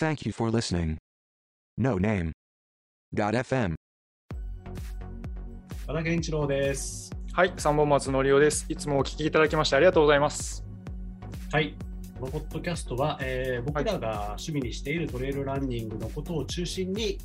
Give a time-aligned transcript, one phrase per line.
[0.00, 0.96] Thank you for listening.
[1.76, 2.32] No name.
[3.14, 3.74] FM.
[5.86, 7.10] 和田健一郎です。
[7.34, 8.64] はい、三本松のりおです。
[8.70, 10.64] いつもお聞きいただきましてありがとうございます。
[11.52, 11.76] はい。
[12.18, 17.18] このポッドキャストは、えー僕らが趣味にしているトレイルランニングのことを中心に、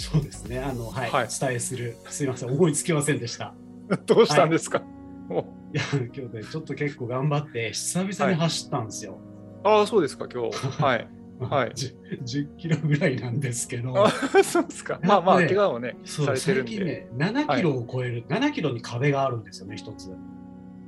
[0.00, 1.96] そうですね、あの、はい、はい伝えする。
[2.08, 3.54] すいません、思いつきませんでした。
[4.06, 4.82] どうしたんですか、
[5.28, 9.20] もいや、今日ね、ちょっと結構頑張って、久々に走ったんですよ。
[9.64, 10.56] うああ、そうですか、今日。
[10.82, 11.21] はい。
[11.48, 14.10] はい 10 10キロぐらいなんですけど、あ
[14.42, 15.00] そうですか。
[15.02, 20.10] まあまあ、怪我をね、されてるんで、最近ね、7キロを超える、7キロに壁があるんですよね、一つ。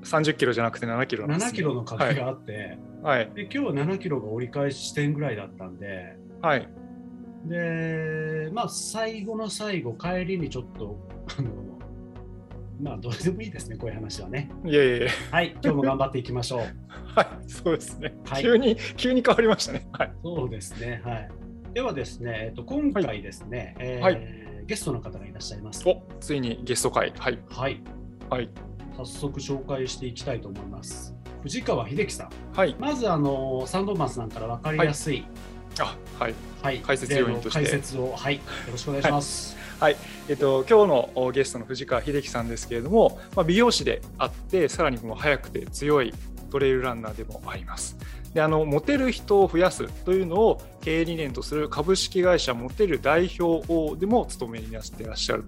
[0.04, 1.52] 30キロじゃなくて7キロなんです、ね。
[1.52, 3.30] 7キロの壁があって、はい。
[3.34, 6.59] で今日は7キロが折り返し地点ぐらいだったんで、はい。
[6.60, 6.68] はい。
[7.46, 10.98] で、まあ、最後の最後、帰りにちょっと、
[11.38, 11.50] あの、
[12.84, 14.51] まあ、どうでもいいですね、こういう話はね。
[14.62, 15.09] いえいえ。
[15.30, 16.61] はい、今日も頑張っていきましょう。
[17.16, 17.51] はい。
[17.51, 18.15] そうですね。
[18.27, 19.88] はい急に、急に変わりましたね。
[19.93, 20.12] はい。
[20.23, 21.30] そうですね、はい。
[21.73, 25.87] ではですね、えっと、今回ですね、えーはいゲストの方がいらっしゃいます。
[25.87, 27.13] おついにゲスト会。
[27.18, 27.38] はい。
[27.51, 27.82] はい、
[28.30, 28.49] はい。
[28.96, 31.15] 早速紹介していきたいと思います。
[31.43, 32.30] 藤川秀樹さん。
[32.57, 32.74] はい。
[32.79, 35.26] まず、あの、サンドマンスさんから分かりやすい、
[35.79, 36.35] あ、はい。
[36.63, 38.41] はい、解説要員として解説を、はい、よ
[38.73, 39.63] ろしくお願いします。
[39.80, 39.96] はい
[40.28, 46.14] えっと、今日のゲストの藤川秀樹さんですけれども、まあ、美容師であってさらにこの速くて強い
[46.50, 47.96] トレイルランナーでもあります。
[48.32, 55.45] であのモテる人を増やすというのを経営理念とする株式会社モテる代表でも務めになっていらっしゃる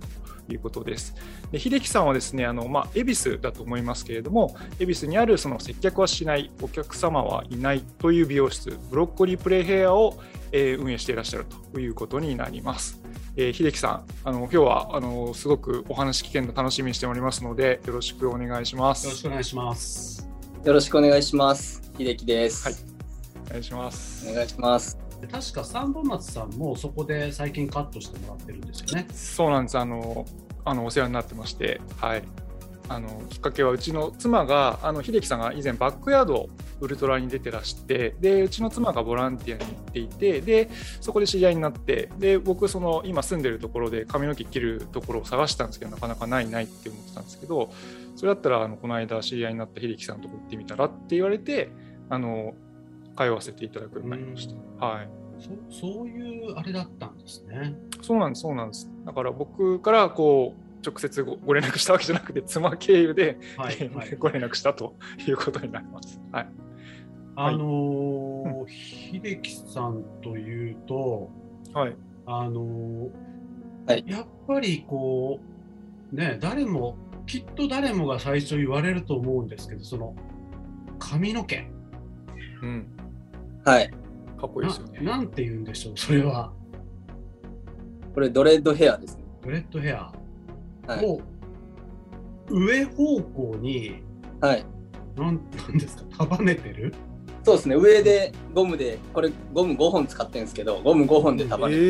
[0.46, 1.14] ということです。
[1.50, 10.20] で秀樹さんはですねあの、まあ、恵比寿だと思いますけれども恵比寿にあるその接客はしないお客様はいないという美容室ブロッコリープレイヘアを、
[10.52, 13.05] えー運営していらっしゃるということになります。
[13.38, 19.22] えー秀樹さん、あの今日はあのすごくお話聞けるの楽しみにしておりますので、よろしくお願いしまよろしす。
[19.22, 20.28] くお願いします。
[20.64, 21.82] よろしくお願いします。
[21.98, 22.64] 秀樹です。
[22.64, 22.74] はい
[23.46, 24.28] お願いします。
[24.30, 24.98] お願いします。
[25.30, 29.06] 確か三本松さんもそこで最近カットしてもらってるんですよね。
[29.12, 29.78] そうなんです。
[29.78, 30.24] あの
[30.64, 32.22] あのお世話になってまして、はい。
[32.88, 36.48] あのきっかけはうちの妻があの秀樹さんが以前バックヤード
[36.80, 47.72] ウルトラに出てらしてでうちの妻がボランティアに行っていてでそこで知り合いになってで僕その今住んでるところで髪の毛切るところを探したんですけどなかなかないないって思ってたんですけど
[48.14, 51.70] それだったらあのこの間知り合いになった秀樹さんのとこ行ってみたらって言われて
[52.08, 52.54] あの
[53.16, 54.86] 通わせていただくようになりました。
[54.86, 55.08] はい
[55.38, 57.74] そそういうあれだったんですね。
[58.00, 58.90] そうなんです、そうなんです。
[59.04, 64.16] だから僕からこう直接ごご連絡したわけじゃなくて、妻経由で、はい、はい。
[64.16, 64.94] ご連絡したと
[65.26, 66.20] いうことになります。
[66.32, 66.48] はい。
[67.36, 71.30] あのー秀樹さんというと、
[71.74, 71.96] はい。
[72.26, 73.10] あのー
[73.86, 75.38] はいやっぱりこ
[76.12, 80.14] う、ね、誰も、きっと誰もが最初言われると思うんですけど、その
[80.98, 81.68] 髪の毛、
[82.62, 82.86] うん。
[83.64, 83.90] はい。
[84.38, 85.00] かっこいいですよね。
[85.00, 86.52] ななんて言うんでしょう、それは。
[88.14, 89.24] これドレッドヘアですね。
[89.42, 90.12] ドレッドヘア。
[90.86, 91.06] はい。
[91.06, 91.20] も
[92.48, 94.02] う、上方向に、
[94.40, 94.64] はい。
[95.16, 96.94] なんなんですか、束ねてる？
[97.42, 97.76] そうですね。
[97.76, 101.80] 上でゴムで、これゴム5本使ってるんですけど、ゴム5本で束ねて。
[101.80, 101.84] え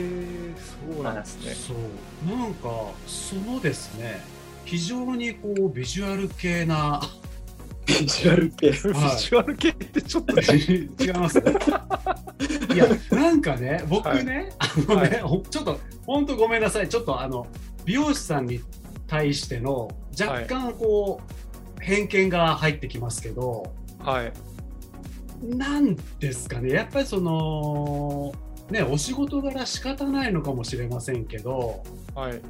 [0.00, 0.54] ー、
[0.94, 1.54] そうなんですね。
[1.54, 2.68] そうなんか
[3.06, 4.20] そのですね
[4.64, 7.00] 非常にこうビジュアル系な
[7.86, 8.70] ビジュアル系？
[8.70, 17.46] ビジュアル系ってちょっと、 違いますいやなんかね僕ね、あのね、ほちょっと本当ごめんなさいちょっとあの
[17.84, 18.60] 美容師さんに
[19.06, 21.20] 対しての若干こ
[21.78, 24.32] う、偏見が入ってきますけどはい。
[25.42, 28.32] なんですかねやっぱりその
[28.70, 31.82] ねお仕事柄仕方ないのかもしれませんけど
[32.14, 32.40] はい。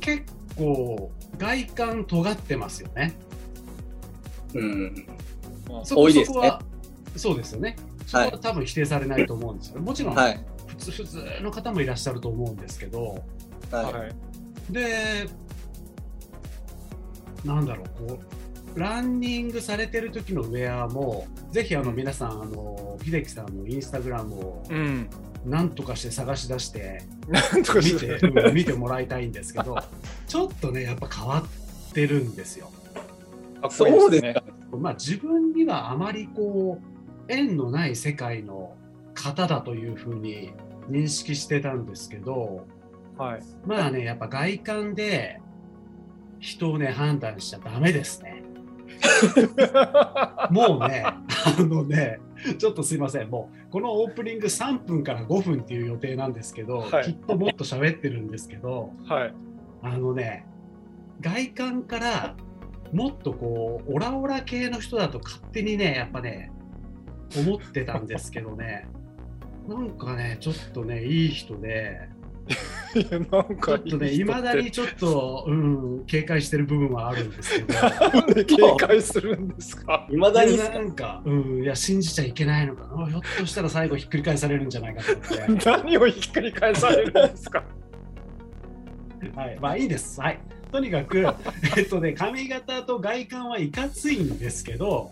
[0.00, 0.24] 結
[0.56, 3.14] 構外観尖ってますよね。
[4.54, 5.06] うん。
[5.68, 6.62] まあそこ多いですねそこは
[7.16, 7.76] そうですよね。
[8.06, 9.80] そこはいは多分否定されないと思うんですよ。
[9.80, 10.44] もちろん、はい。
[10.66, 13.24] 普通普通の方もいらっしゃると思うんですけど、
[13.76, 14.12] ははい。
[14.70, 15.28] で、
[17.44, 18.20] なんだろう、こ
[18.76, 25.08] う、ランニングされてる時のウェアも、ぜひあの皆さん、あの秀樹さんのインスタグラムをうん。
[25.44, 29.78] なんとかして探し出してなんとか見して見てもらいたいんですけど、
[30.26, 32.70] ちょっとね、やっぱ変わってるんですよ。
[33.62, 34.42] かっこいいそうですねか。
[34.76, 38.76] まあ、自分にはあまりこう縁のない世界の
[39.14, 40.52] 方だというふうに
[40.88, 42.66] 認識してたんですけど
[43.18, 43.42] はい。
[43.66, 45.40] まあねやっぱ外観で
[46.40, 48.42] 人をね判断しちゃダメですね。
[50.50, 51.22] もうねあ
[51.58, 52.20] のね
[52.58, 59.34] ちょっとすいませんもうこのオープニング3分から5分っていう予定なんですけど、はいきっともっと喋ってるんですけどはい。
[59.82, 60.46] あのね
[61.20, 62.36] 外観から
[62.92, 66.50] もっとこうオラオラ系の人だと勝手にねやっぱね
[67.36, 68.88] 思ってたんですけどね、
[69.68, 72.08] なんかね、ちょっとね、いい人で、
[72.94, 80.06] いやなんかちょっとね、いまだにちょっと、うん、警戒してる部分はあるんですけど、なんで警戒するんですか？
[80.10, 85.64] いまだになんか、うん、いや、信じちゃいけないのかな、ひょっとしたら最後ひっくり返されるんじゃないかと思って。
[85.70, 87.62] 何をひっくり返されるんですか？
[89.34, 90.20] はい、まあいいです。
[90.20, 90.40] はい。
[90.70, 91.26] とにかく、
[91.76, 95.10] えっとね、髪型と外観はいかついんですけど、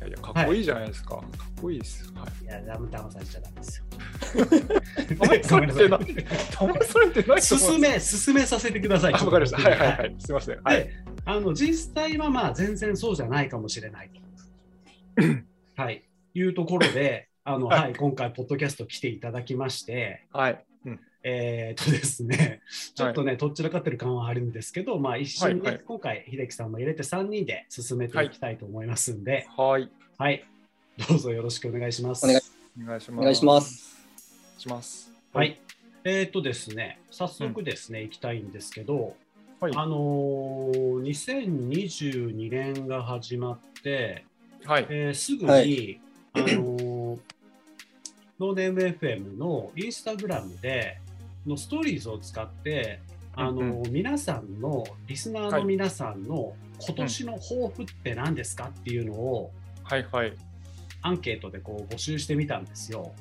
[0.00, 1.22] いやいやかっこいいじゃないですか、かっ
[1.60, 3.84] こいいです、はい、いや、ダム騙されちゃダメですよ。
[3.90, 6.00] 騙されてない。
[6.00, 9.14] 騙されてない進め、進めさせてください。
[9.14, 9.58] あわかりました。
[9.58, 10.14] はいはいはい。
[10.18, 10.60] すいません。
[10.62, 10.76] はい。
[10.78, 10.90] で、
[11.26, 14.10] あの、実際はまあ全然そうじゃないかもしれない。
[15.16, 15.22] と。
[15.82, 16.08] はい。
[16.32, 17.80] いうところで、あの、はい。
[17.80, 20.58] はい、今回、ポッドキャスト来ていただきまして、はい、うん、
[21.22, 22.62] えーっとですね、
[22.94, 25.84] ちょっとね、どちらかってる感はあるんですけど、まあ、一緒にね、はいはい。
[25.84, 29.90] 今回、秀樹さんも入れて3人で進めていきたいと思いますんで、はい。
[30.16, 30.44] はい、
[31.08, 32.24] どうぞよろしくお願いします。
[32.24, 32.40] お願い
[32.82, 33.20] お願いします。
[33.20, 34.06] お願いします。
[34.58, 35.60] しますはい。
[36.04, 39.14] えーっとですね、早速ですね、行きたいんですけど、
[39.60, 39.72] はい。
[39.76, 44.24] あのー2022年が始まって、
[44.64, 44.86] はい。
[44.88, 46.00] えーすぐに、はい。
[46.32, 47.18] あのー
[48.40, 50.98] ノーネーム FM のインスタグラムで
[51.46, 53.00] のストーリーズを使って、
[53.34, 59.52] あのー皆さんのリスナーの皆さんの今年の抱負って何ですかっていうのを
[59.84, 60.32] はいはい。
[61.02, 63.12] アンケートでこう募集してみたんですよ。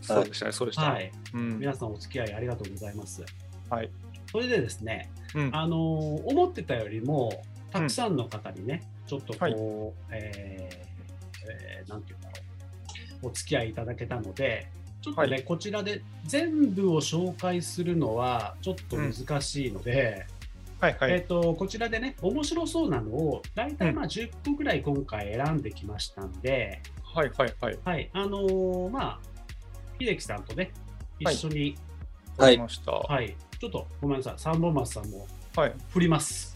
[0.00, 1.58] そうでしたねそうでした、はい、うん。
[1.58, 3.24] 皆さんお付き合いありがとうございます。
[3.70, 3.90] はい。
[4.30, 5.50] それでですね、うん。
[5.56, 9.54] あのー思ってたよりもたくさんの方にね、ちょっとこう、はい。
[10.12, 10.92] えー
[11.50, 12.34] えーなんていうんだろ
[13.22, 14.68] う、お付き合いいただけたので、
[15.02, 15.44] ちょっとね、はい。
[15.44, 20.26] こちらで全部を紹介するのはちょっと難しいので、
[20.80, 27.78] はいはい、えっ、と、こちらでね、面白そうなのを、大体まあ10個ぐらい今回選んできましたんで、はいはいはい。
[27.84, 29.20] はい、あのーまあ、
[30.00, 30.72] 秀樹さんとね、
[31.22, 31.34] はい。
[31.34, 31.76] 一緒に、
[32.36, 32.92] わかりました。
[32.92, 35.26] ははい、ちょっとごめんなさい、三本松さんも
[35.56, 35.70] い。
[35.90, 36.52] 振ります。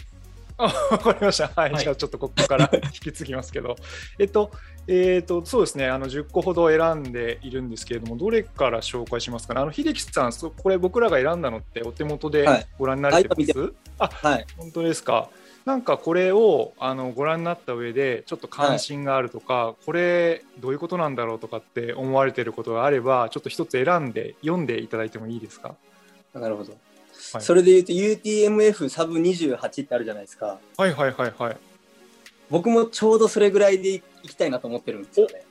[0.58, 1.48] あわかりました。
[1.48, 1.82] はい、はい。
[1.84, 3.76] じゃあちょっとここから引き継ぎますけど、
[4.18, 4.50] えっと、
[4.88, 9.60] えっと、そうですね、あの10個ほど選んでいるんですけれども、どれから紹介しますかね？
[9.60, 14.46] あの秀樹さん、そこれ僕らが選んだのってお手元ではいご覧になれてます、あはい。
[14.56, 15.28] 本当ですか？
[15.64, 25.74] なんかこれをあのご覧になった上でちょっと関心があるとか、これどういうことなんだろうとかって思われていることがあればちょっと一つ選んで読んでいただいてもいいですか？
[26.32, 26.70] なるほど。
[26.70, 26.80] はい
[27.40, 30.58] それで言うと UTMF サブ28ってあるじゃないですか。
[30.76, 31.56] はいはいはいはい
[32.50, 35.42] 僕もちょうどそれぐらいで行きたいなと思ってるんですよね。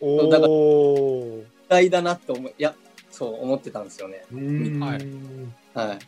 [0.00, 2.74] おおだからお意外だなって思い、いや、
[3.10, 4.24] そう思ってたんですよね。
[4.32, 5.98] うーんはいはい。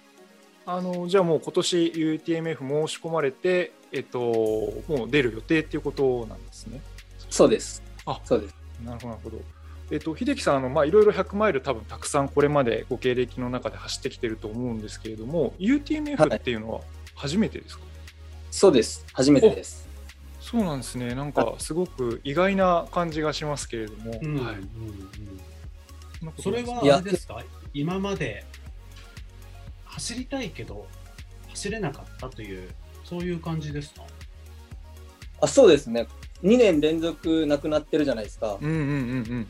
[0.67, 4.19] あのじゃあもう今年 UTMF 申し込まれて、えっと、
[4.89, 6.81] もう出る予定っていうことなんですね。
[7.29, 7.83] そうです。
[8.06, 8.55] あそうです。
[8.85, 9.39] なるほどなるほど。
[9.91, 16.81] えっと、秀樹さんあの、まあ、いろいろ100マイル多分たくさんこれまでご経歴の中で走ってきてると思うんですけれども UTMF っていうのは
[17.15, 17.85] 初めてですか、
[18.51, 19.05] そうです。
[19.12, 19.83] 初めてです。
[20.55, 21.17] そうなんですね。
[21.17, 24.21] なんかすごく意外な感じがしますけれども、はい。
[24.21, 24.65] うんうんうん
[26.39, 27.43] それはあれですか？
[27.75, 28.47] 今まで
[29.85, 30.87] 走りたいけど
[31.49, 32.71] 走れなかったという
[33.05, 34.03] そういう感じですか？
[35.41, 36.06] あ、そうですね。
[36.45, 38.56] 2年連続なくなってるじゃないですか。
[38.61, 38.87] うんうんうんう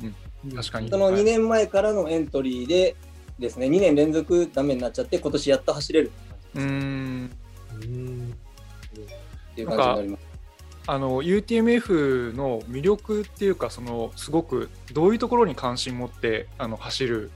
[0.08, 0.52] んうん。
[0.56, 0.88] 確かに。
[0.88, 1.14] そのはい。
[1.16, 2.96] 2年前からのエントリーで
[3.38, 6.12] ですね、2年連続ダメになっちゃって、今年やっと走れる
[6.54, 7.30] うーん
[7.72, 8.34] うん。
[9.52, 10.33] っていう感じになります。
[10.86, 17.30] あの UTMF の魅力っていうかそのすごくどういうところに関心持ってあの走る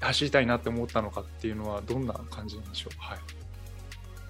[0.00, 2.96] 走りたいなって思ったのかっていうのはどんな感じなんでしょう？
[2.98, 3.18] はい。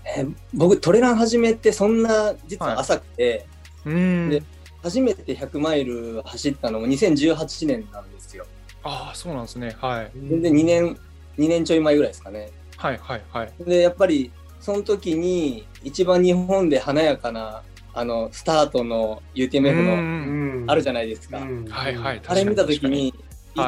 [0.04, 3.46] え僕、トレラン始めてそんな実は浅くて、
[3.84, 4.28] うーん。
[4.30, 4.42] で
[4.82, 8.44] 初めて100マイル走ったのも2018年なんですよ。
[8.82, 9.76] ああそうなんですね。
[9.80, 10.10] はい。
[10.28, 10.98] 全然2年、
[11.38, 12.50] 2年ちょい前ぐらいですかね。
[12.76, 13.52] はいはいはい。
[13.60, 17.62] で、やっぱりその時に一番日本で華やかな
[17.94, 20.70] あのスタートの UTMF うのん。
[20.70, 21.38] あるじゃないですか。
[21.38, 21.64] うん。
[21.66, 22.22] はいはい。
[22.26, 23.08] あれ見た時にに。
[23.08, 23.12] い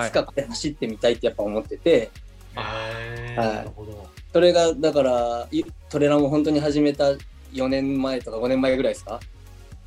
[0.07, 2.11] つかこれ走ってみたいってやっぱ思ってて、
[2.55, 2.91] は
[3.35, 3.37] い。
[3.37, 4.07] なるほど。
[4.33, 7.13] それがだからいトレランを本当に始めた
[7.53, 9.21] 4年前とか5年前ぐらいですか？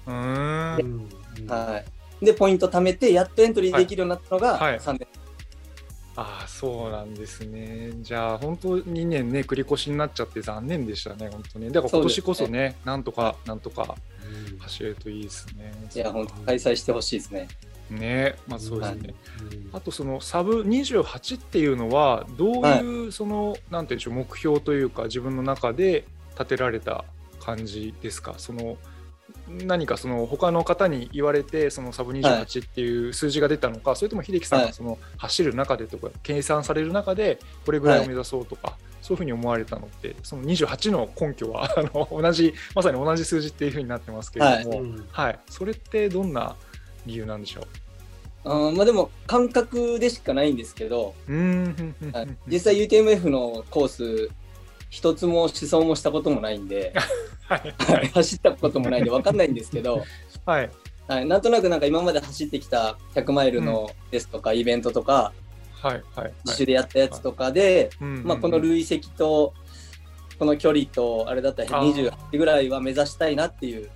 [0.05, 1.09] うん。
[1.47, 1.83] は
[2.21, 2.25] い。
[2.25, 4.79] で、ポイント貯めて、やっとエントリーできるようになったのがはい。
[4.79, 5.07] 3年。
[6.19, 7.91] ああそうなんですね。
[8.01, 11.71] じゃあ本当2年ね繰り越しになっちゃって残念でしたね本当に。
[11.71, 14.16] だから今年こそねなんとかなんとかうん
[14.59, 15.71] 走れるといいですね。
[15.95, 17.47] いや、本当開催してほしいですね。
[17.89, 19.13] ねまあそうですね、
[19.51, 19.69] うん。
[19.71, 27.05] あとそのサブ28っていうのはどういうその、なんていうんでしょう目標というか自分の中で立てられた
[27.39, 28.35] 感じですか？
[28.37, 28.77] その
[29.47, 34.67] 何かその他の方に言われてそのサブ28っていう数字が出たのか、それとも秀樹さんはい。
[34.67, 45.07] がその走る中でとか計算される中でこれぐらいを目指そうとか、そういうふうに思われたのってその28の根拠は あの同じまさに同じ数字っていうふうになってますけれども、うん。
[45.09, 45.39] はい。
[45.49, 46.57] それってどんな
[47.05, 47.61] 理由なんでしょ
[48.43, 48.71] う？
[48.71, 52.27] んまあでも感覚でしかないんですけど、はい。
[52.47, 54.29] 実際 UTMF のコース
[54.89, 56.93] 一つも思想もしたこともないんで
[57.47, 57.73] はい。
[57.93, 58.07] はい。
[58.09, 60.03] 走ったこともないんで分かんないんですけど、
[60.45, 60.69] はい。
[61.07, 65.31] はい、なんとなくなんか今まで走ってきた100マイルのですとか、イベントとか
[65.81, 69.53] はいはい自主でやったやつとかで、うんまあ、この累積と
[70.39, 72.11] この距離とあれだったらあー。
[72.11, 73.89] 28ぐらいは目指したいなっていう。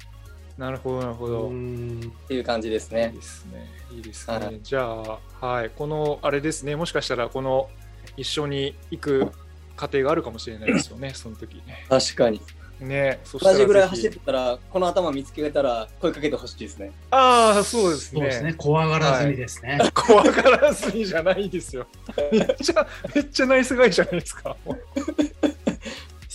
[0.58, 3.10] なるほどなるほど、うんっていう感じですいいね。
[3.16, 3.70] ですね。
[3.96, 4.38] いいですね。
[4.38, 4.60] はい。
[4.62, 7.70] じゃあ、はい、このあれですね、もしかしたらこの
[8.18, 9.32] 一緒に行く
[9.76, 11.86] 過程があるかもしれないですよね、その時ね。
[11.90, 12.42] 確かに
[12.82, 16.92] ね、同じぐらい走ってたらこの頭見つけたら声かけてほしいですね。
[17.12, 18.54] ああ、そうですそうですねね。
[18.56, 21.86] 怖がらずにですね、 怖がらずにじゃないですよ。
[22.32, 24.58] めっちゃ、めっちゃナイスガイじゃないですか。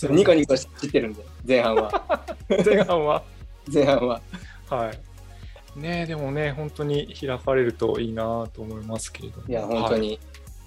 [0.09, 2.25] ニコニコして走ってるんで前半は
[2.65, 3.23] 前半は。
[3.73, 4.21] 前半は。
[4.69, 4.91] は
[5.75, 5.79] い。
[5.79, 9.47] ねでもね、本当に開かれるといいなと思いますけれども。
[9.47, 10.19] いや本当はいに、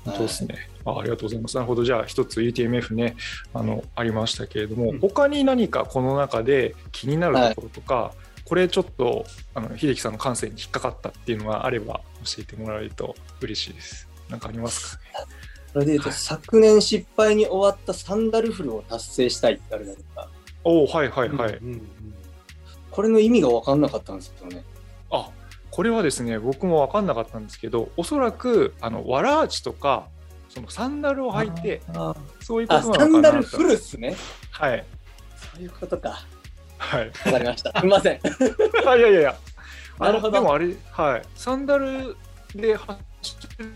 [0.04, 0.56] 本当ですね。
[0.84, 1.56] あありがとうございます。
[1.56, 1.84] なるほど。
[1.84, 3.16] じゃあ、一つ UTMF ね、
[3.52, 8.12] あの、ありましたけれども、うん他に何かこの中で気になるところとか、
[8.44, 14.08] これちょっと、あの、秀樹さんの感性に引っかかったっていうのがあれば教えてもらえると嬉しいです。
[14.28, 15.26] なんかありますかね？
[15.72, 20.28] それで言うと、はい昨年失敗に終わったサンダルフルを達成したいってあるじゃないですか。
[20.64, 21.54] おおはいはいはい。
[21.56, 21.82] うんうん
[22.90, 24.64] これの意味が分かんなかったんですよね。
[25.12, 25.30] あ
[25.70, 30.08] これはですね、僕も分かんなかったんですけど、おそらく、あの、わらあちとか、
[30.48, 34.16] そのサンダルを履いて、あそういうことあ、なのかなサンダルフルっすね。
[34.50, 34.84] はい。
[35.36, 36.24] そういうことか。
[36.78, 37.06] はい。
[37.26, 37.78] わかりました。
[37.78, 38.20] すみません。
[38.86, 39.36] あ いやいやいや。
[40.00, 41.22] なるほどあでもあれ、はい。
[41.36, 42.16] サンダル
[42.54, 42.98] で走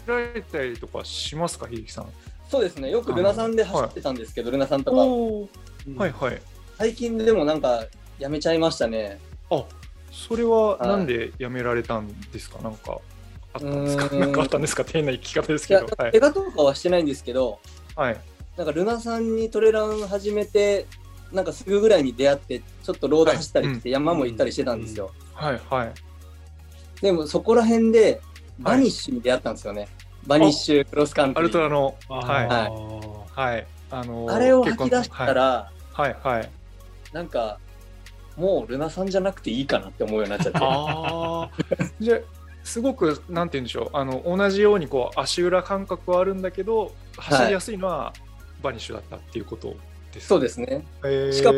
[0.06, 2.06] られたりとかしますか、秀樹さん？
[2.48, 2.90] そうですね。
[2.90, 5.02] よくルナさんで走ってたんですけど、ルナさんとか。
[5.02, 6.40] うんはいはい。
[6.78, 7.84] 最近でもなんか
[8.18, 9.20] やめちゃいましたね。
[9.50, 9.62] あ、
[10.14, 12.58] それははいなんでやめられたんですか？
[12.62, 12.98] なんか
[13.52, 14.14] あったんですか？
[14.14, 14.82] なんかあったんですか？
[14.84, 16.02] って変な聞き方ですいや、けど。
[16.02, 16.20] はい怪。
[16.20, 17.58] 我とかはしてないんですけど、
[17.96, 18.20] はい。
[18.56, 20.86] なんかルナさんにトレラン始めて、
[21.32, 25.10] なんかすぐぐらいに出会って、ちょっとロード走ったりして、山も行ったりしてたんですよ。
[25.34, 25.92] はいはい。
[27.02, 28.20] でもそこら辺で、
[28.60, 29.88] バニッシュに出会ったんですよね。
[30.26, 31.52] バニッシュクロスカントアリー。
[31.52, 31.96] ルトラの。
[32.08, 32.48] あはい。
[32.48, 33.66] ーはい。
[33.90, 36.50] あのーあれを吐き出したら、はいはいはい。
[37.12, 37.58] なんか、
[38.36, 40.58] もうルナさんじゃなくていいかなって思うようになっちゃって。
[40.60, 41.50] ああ。
[42.00, 42.18] じゃあ
[42.64, 48.14] すごくなんて言うんでしょうあの同じようにこう足裏感覚はあるんだけど走りやすいのは
[48.62, 49.76] バニッシュだったっていうこと
[50.12, 50.84] ですそうですね。
[51.04, 51.50] へーしか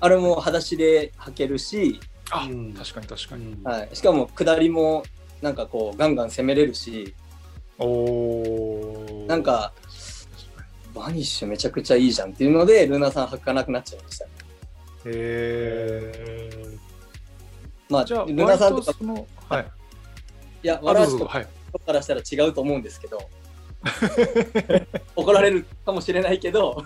[0.00, 1.98] あれも裸足で履けるし、
[2.30, 5.02] あ、うん確かに確かに、うんはい、しかも下りも
[5.42, 7.14] なんかこうガンガン攻めれるし、
[7.78, 9.72] おおなんか
[10.94, 14.26] バニッシュめちゃくちゃいいじゃんっていうので、ルナさん履かなくなっちゃいました。
[15.06, 16.12] へ
[16.62, 16.76] え
[17.88, 19.66] まあ、じゃあルナさんとか割と、そのはい。
[20.62, 21.48] いや、あ笑わしとどうぞはい。
[21.86, 23.18] からしたら違うと思うんですけど、
[25.14, 26.82] 怒られるかもしれないけど、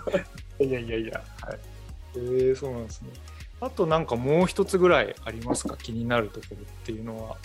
[0.59, 1.59] いやいやいやはい。
[2.15, 3.09] えー、そうなんですね。
[3.61, 5.77] あとなんかもう一つぐらいありますか？
[5.77, 7.29] 気になるところっていうのは。
[7.29, 7.39] わか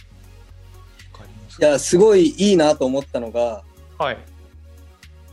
[1.22, 1.66] りますか？
[1.68, 3.62] いや、すごいいいなと思ったのが、
[3.96, 4.18] はい。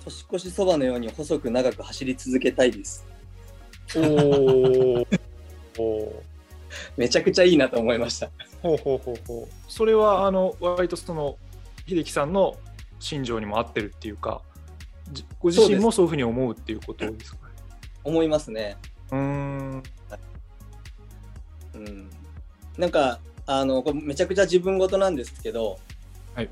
[0.06, 3.06] 年越しそばのように細く長く走り続けたいです。
[3.96, 4.24] おー
[5.02, 5.20] おー
[6.98, 8.30] めちゃくちゃいいなと思いました。
[8.62, 9.72] ほうほうほうほう。
[9.72, 11.38] それはあの割とその
[11.88, 12.56] 秀樹さんの
[13.00, 14.42] 心情にも合ってるっていうか、
[15.12, 17.54] じご自身もそういうふうに思うっていうことですかね？
[18.04, 18.78] 思いますね。
[19.12, 19.84] うーん。
[21.76, 22.10] うん。
[22.78, 25.80] なんか、あの、これめちゃくちゃ自分事なんですけど、
[26.34, 26.50] はい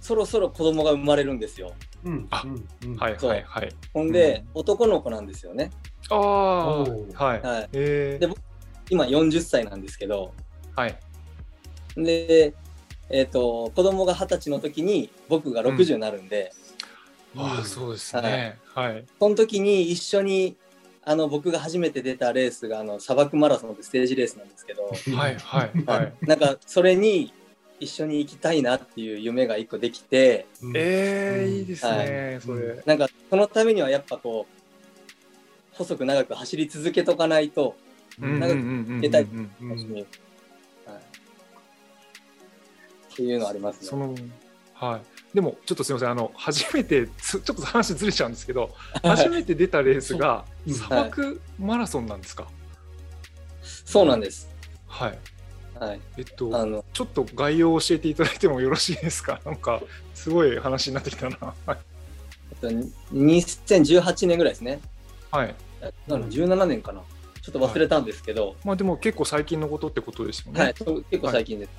[0.00, 1.72] そろそろ子供が生まれるんですよ。
[2.04, 3.68] うんあうんうんはいはいはい。
[3.94, 5.70] ほんで、男の子なんですよね。
[6.10, 6.88] ああはい。
[7.14, 7.68] はい。
[7.72, 8.26] えー、で
[8.92, 10.34] 今40歳なんですけど、
[10.76, 10.98] はい。
[11.96, 12.52] で、
[13.08, 16.52] えっ、と、子供が二十歳の時に僕が60になるんで、
[17.34, 18.58] ああそうですね。
[18.74, 19.04] はい。
[19.18, 20.58] その時に一緒に、
[21.06, 24.82] あの、僕が初めて出たレースが、あの、砂漠マラソンってステージレースなんですけど、
[25.16, 26.12] はいはい はい。
[26.20, 27.32] なんか、それに
[27.80, 30.72] 一緒に行きたいなっていう夢が一個できて、うん。
[30.76, 32.40] えー、いいですね、はい。
[32.42, 32.82] それ。
[32.84, 34.62] なんか、そのためにはやっぱこう、
[35.72, 37.74] 細く長く走り続けとかないと、
[38.20, 39.26] うんなんかうんうんうんうん出たいっ
[43.14, 43.86] ていうのありますね。
[43.88, 44.14] その
[44.74, 52.48] はい、でもちょっとすみませんあの初めてちょっと話ずれちゃうんですけど初めて出たレースが砂漠マラソンなんですか、
[53.62, 54.48] そうなんです。
[54.88, 55.18] はい、
[55.78, 56.00] はい。
[56.16, 59.82] えっと、あ、ちょっと概要を教えていただいてもよろしいですかなんか、
[60.14, 61.54] すごい話になってきたな。
[62.62, 64.80] 2018年ぐらいですね。
[65.30, 65.54] はい、
[66.06, 67.02] なの17年かな。
[67.42, 70.60] ちょっと忘れたんですけど、まあでも結構最近のことってことですよね。
[70.60, 70.84] はい、結
[71.20, 71.70] 構最近です。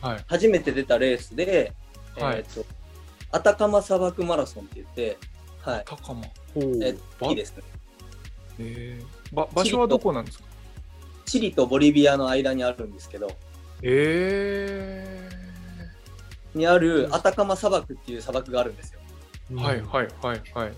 [0.00, 0.24] はい。
[0.26, 1.72] 初めて出たレースで、
[2.18, 2.64] はいえっと、
[3.30, 5.18] アタカマ砂漠マラソンって言って、
[5.60, 5.82] はい。
[5.84, 6.26] 高間。
[6.54, 6.82] ほう。
[6.82, 7.62] えばいいですね。
[8.58, 10.44] えーば場所はどこなんですか？
[11.26, 13.30] チリとボリビアの間にあるんですけど、
[13.82, 15.28] え
[16.54, 19.00] にあるアタカマ砂漠っていう砂漠があるんですよ。
[19.52, 20.72] ー、はいはいはいはい。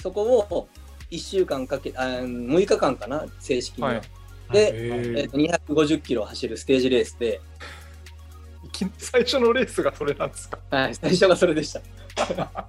[0.00, 0.68] そこを
[1.10, 3.88] 1週間かけ、あ6日間かな、正式には。
[3.90, 4.02] はい。
[4.52, 7.40] で、えーと250キロ走るステージレースで、
[8.98, 10.58] 最初のレースがそれなんですか？
[10.70, 11.80] はい、最初がそれでした。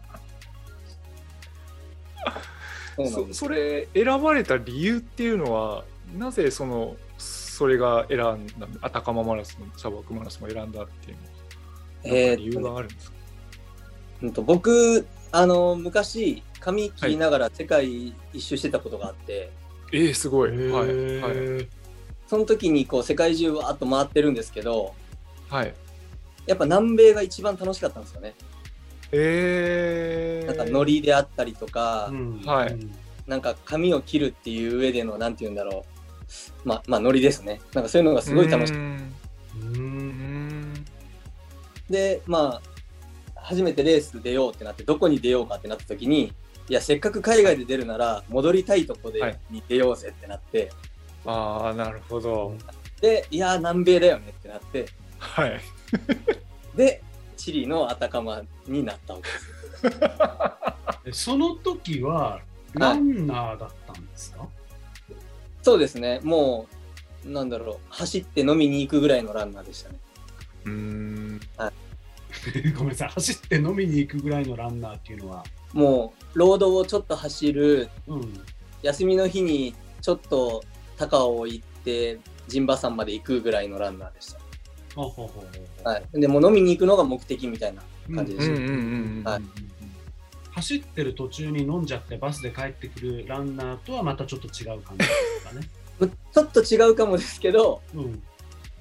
[2.96, 5.84] そそそれ選ばれた理由っていうのは
[6.18, 11.18] なぜそのそれが選んだアタカママラソン砂漠マラソンを選んだっていう
[12.08, 12.30] の？
[12.32, 13.15] は理由があるんですか、
[14.24, 15.06] うんと僕、
[15.38, 19.51] あの昔、髪切りながら世界一周してたことがあって、
[19.92, 21.20] えー、すごい、はい。
[21.20, 21.68] はい。
[22.25, 24.96] その時にこう世界中わーっと回ってるんですけど、
[25.50, 25.74] はい。
[26.48, 28.34] やっぱ南米が一番楽しかったんですよね。
[29.12, 32.42] えー、なんかノリであったりとか、うん。
[32.46, 32.74] はい。
[32.74, 32.96] うん
[33.27, 35.84] なんか髪を切るっていう上での、なんて言うんだろ
[36.63, 36.68] う。
[36.68, 37.60] まあ、まあ、ノリですね。
[37.74, 39.13] なんかそういうのがすごい楽しくうーん。
[39.56, 40.86] ううんん。
[41.89, 42.75] で、まあ、
[43.45, 46.33] 初めてレース出ようってなって、どこに出ようかってなった時に、
[46.67, 49.39] いや、せっかく海外で出るなら、戻りたいとこで、はい。
[49.51, 50.71] に出ようぜってなって、
[51.25, 52.55] ああなるほど。
[53.01, 54.87] で、いや、南米だよねってなって、
[55.19, 55.61] はい。
[56.75, 57.03] で、
[57.37, 59.55] チリのアタカマになったわけです。
[61.05, 62.41] えその時は
[62.73, 64.47] ランナーだったんですか、
[65.61, 66.67] そうですね、も
[67.23, 69.99] う、なんだろう、走って飲みに行くぐらいのランナーでしたね。
[70.65, 71.41] うーん
[72.77, 78.39] ごめんなさい走って飲みに行くぐらいのランナーっていうのは、もう、ロードをちょっと走る、うん、
[78.81, 80.63] 休みの日にちょっと
[80.97, 84.39] 高尾行って、陣馬山まで行くぐらいのランナーでした。
[84.95, 86.21] ほうほうほうほうはい。
[86.21, 87.84] でも飲みに行くのが目的みたいな
[88.15, 89.41] 感じでした。
[90.51, 95.67] 走ってる途中に飲んじゃってバスで帰ってくるランナーとはまたちょっと違う感じですかね。
[96.34, 98.23] ちょっと違うかもですけど、うん、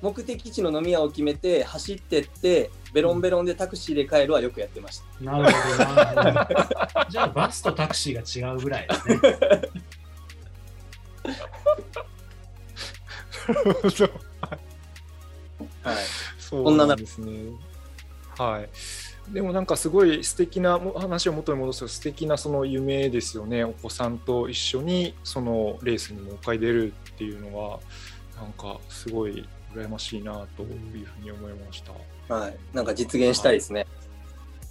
[0.04, 5.24] 目的地の飲み屋を決めて走ってって、ベロンベロンでタクシーで帰るはよくやってました。
[5.24, 6.54] なるほどなるほ
[7.04, 7.10] ど。
[7.10, 9.18] じゃあバスとタクシーが違うぐらいですね。
[13.48, 14.10] なるほど
[15.82, 15.96] はい。
[16.38, 17.32] そうなんですね。
[18.36, 18.68] はい。
[19.32, 23.64] でもなんかすごい素敵なも話を元に戻すと素敵なその夢ですよね。
[23.64, 27.80] お子さんと一緒にそのレースにもう一回出るっていうのは
[28.36, 31.82] なんかすごい羨ましいなというふうに思いまし
[32.28, 32.34] た。
[32.34, 32.56] はい。
[32.72, 33.86] なんか実現したいですね。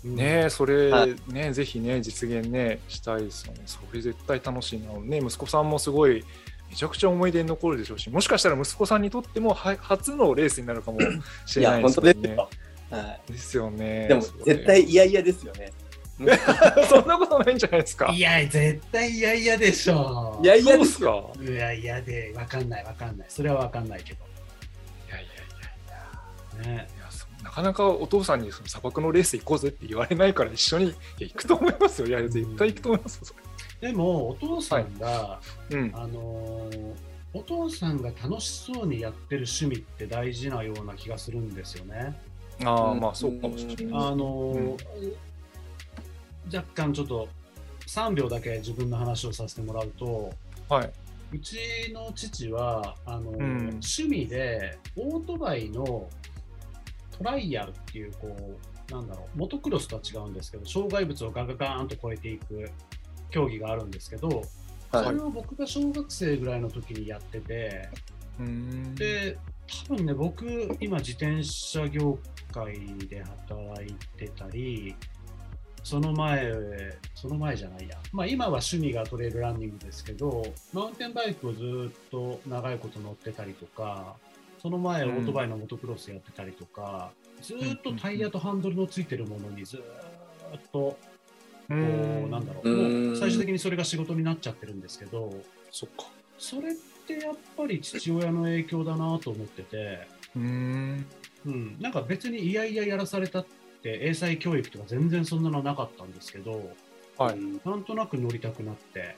[0.04, 3.62] ねえそれ、はいねぜひね実現ねしたいですよね。
[3.66, 4.94] それ絶対楽しいな。
[5.00, 6.24] ね息子さんもすごい
[6.70, 11.00] めちゃくちゃ思い出に残るでしょうし、もしかしたら息子さんにとってもは初のレースになるかも
[11.46, 12.14] しいや、れないで本すよね。
[12.16, 12.50] 当ですよ。
[12.92, 14.06] はですよね。
[14.06, 14.08] い。
[14.10, 15.72] でも絶対嫌々ですよね。
[16.90, 18.12] そんなことないんじゃないですか？
[18.14, 20.40] いや、絶対嫌々でしょ。
[20.44, 21.24] いやそうで嫌ですすか？
[21.42, 23.28] いや、嫌で、わかんない、わかんない。
[23.30, 24.20] それはわかんないけど。
[26.54, 27.06] ね、いや
[27.44, 32.08] なかなかお父さんにその砂漠のレース行こうぜって言われないから一緒に行くと思いますよ。
[32.08, 33.26] いや絶対行くと思いますよ。
[33.26, 33.34] そ
[33.84, 35.92] でも、お父さんが、れうん。
[35.94, 36.94] あのー
[37.36, 42.16] お父さんが楽しそうにやってる趣味って大事なような気がするんですよね。
[42.64, 43.94] ああまあそうかもしれない。
[43.96, 45.14] あのー
[46.54, 47.28] 若干ちょっと
[47.88, 50.32] 3秒だけ自分の話をさせてもらうと、
[50.70, 50.92] はい。
[51.32, 51.58] うち
[51.92, 56.08] の父はあの趣味でオートバイの
[57.24, 58.36] トライアルっていうこ
[58.90, 62.70] うなんだろうモトクロスとは違うんですけど障害物をガガガーンと越えていく
[63.30, 64.44] 競技があるんですけど、はい
[64.94, 67.90] それを僕が小学生ぐらいの時にやってて。
[68.94, 69.38] で
[69.88, 70.46] 多分ね僕
[70.80, 72.20] 今自転車業
[72.52, 72.76] 界
[73.08, 74.96] で働いてたり
[75.84, 76.52] その前
[77.16, 84.16] その前じゃないや、まあ、今は趣味がトレイルランニングですけどマウンテンバイクをずっと長いこと乗ってたりとか
[84.64, 89.82] その前オうんートバイのモトクロスやってたりとか、ずっとタイヤとハンドルのついてるものにずっ
[90.72, 90.98] と
[91.70, 95.34] うこんうなんだろううんもう最終的にそれが仕事になっちゃってるんですけど
[95.70, 96.06] そっか。
[96.38, 101.06] それってやっぱり父親の影響だなと思ってて、うーん。
[101.46, 103.46] うん、なんか別にいやいややらされたっ
[103.82, 106.72] て英才教育とか全然そんなのなかったんですけど
[107.18, 107.38] はい。
[107.38, 109.18] うんなんとなく乗りたくなって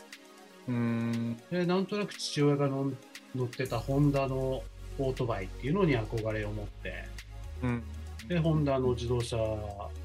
[0.68, 1.40] うーん。
[1.52, 2.92] でなんとなく父親が乗
[3.36, 4.64] 乗ってたホンダの
[4.98, 7.06] オートバイっていうのに憧れを持って、
[7.64, 7.84] うん。
[8.28, 9.38] で、ホンダの自動車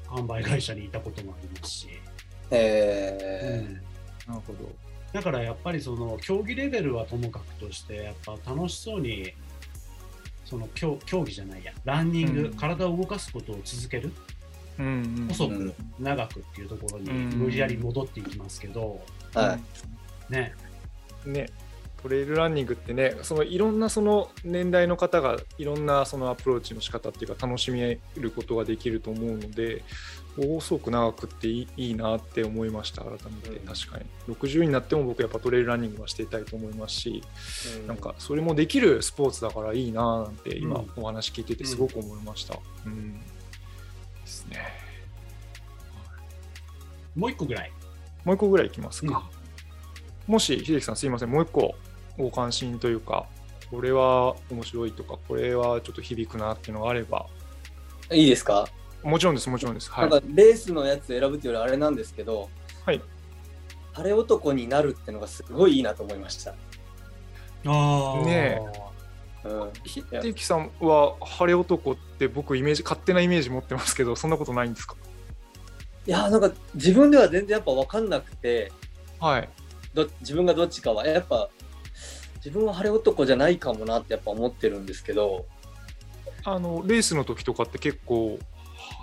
[0.07, 1.87] 販売会社にいたこともありますし、
[2.51, 3.65] え
[4.27, 4.33] うん。
[4.33, 4.69] なるほど。
[5.13, 9.33] だからやっぱりその競技レベルはともかくとして、やっぱ楽しそうに、
[10.45, 12.53] その競競技じゃないや、ランニング、うん。
[12.53, 14.11] 体を動かすことを続ける、
[14.79, 14.89] うんう
[15.25, 17.29] ん細くうん長くっていうところにうん。
[17.39, 19.57] 無理やり戻っていきますけど、ーは
[20.29, 20.33] い。
[20.33, 20.53] ね、
[21.25, 21.49] ね、
[22.01, 29.83] トレイルランニングってね、そのいろんなその年代の方がいろんなそのアプローチの仕方っていうか楽しめることができると思うので、
[30.35, 34.05] 細く長くっていいいいなって思いました、改めて、うん確かに。
[34.33, 37.23] 60になっても僕やっぱトレイルランニングはしていたいと思いますし、
[37.87, 42.57] なんかそれもできるスポーツだからいいななんて今うんお話聞いててすごく思いました。
[42.85, 43.19] うん。
[43.19, 43.25] で
[44.25, 44.57] すね。
[47.15, 47.71] もう一個ぐらい。
[48.23, 49.29] もう一個ぐらいいきますか。
[50.27, 51.75] もし秀樹さんすいません、もう一個
[52.21, 53.25] ご関心というか、
[53.69, 57.27] これは面白いとか、これはちょっと響くなっていうのがあれば、
[58.11, 58.67] いいですか、
[59.03, 59.91] もちろんです、もちろんです。
[59.91, 60.21] はないん。
[60.21, 62.49] かレースのやつ選ぶっていうよりあれなんですけど、
[62.85, 63.01] はい。
[63.93, 66.51] 晴れ男になるってのがすごいいいなと思いました。
[67.65, 68.25] ああ。
[68.25, 68.59] ね
[69.43, 74.95] うん、秀樹さんは晴れ男って僕イメージ、勝手なイメージ持ってますけど、そんなことないんですか？
[76.05, 78.71] いやなんか自分では全然やっぱ分かんなくて
[79.19, 79.49] はい。
[79.95, 81.49] ど自分がどっちかはやっぱ
[82.43, 85.45] 自分は晴れ男じゃないかもなってやっぱ思ってるんですけど。
[86.43, 88.39] あの、レースの時とかって結構、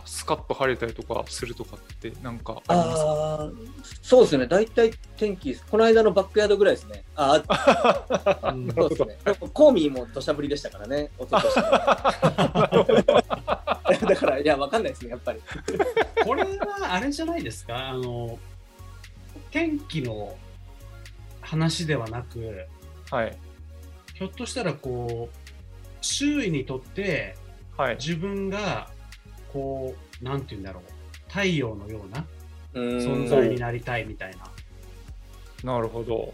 [0.05, 3.51] スカッと晴れたりとかするとかってなんかありますか？
[4.03, 4.47] そうですね。
[4.47, 7.05] 大体天気この間のバックヤードぐらいですね。
[7.15, 9.19] あ あそうですね。
[9.53, 11.55] コーミーも土砂降りでしたからね、一昨年
[14.09, 15.41] だから、いや、わかんないですね、やっぱり。
[16.25, 18.39] これはあれじゃないですか、あの
[19.51, 20.37] 天気の
[21.41, 22.67] 話ではなく、
[23.11, 23.37] はい。
[24.15, 25.37] ひょっとしたらこう、
[26.01, 27.37] 周囲にとって
[27.77, 27.97] はい。
[27.97, 28.91] 自分が
[29.53, 30.83] こう、なんて言うんだろう、
[31.29, 32.27] 太陽のような
[32.75, 34.37] 存存在になりたいみたい
[35.65, 35.73] な。
[35.73, 36.33] なるほど。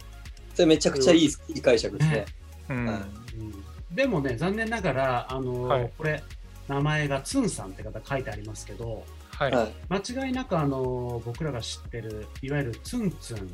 [0.55, 2.25] それめちゃくちゃいいいい解釈ですね。
[2.71, 2.87] うん。
[2.87, 2.99] はいう
[3.45, 6.21] んでもね、残念ながら、あのはいこれ、
[6.67, 9.53] 名前がツンさんって方書いてありますけど、はい。
[9.53, 9.73] はい。
[9.89, 13.49] 間違いなくあの僕らが知ってる、いわゆるツンツン、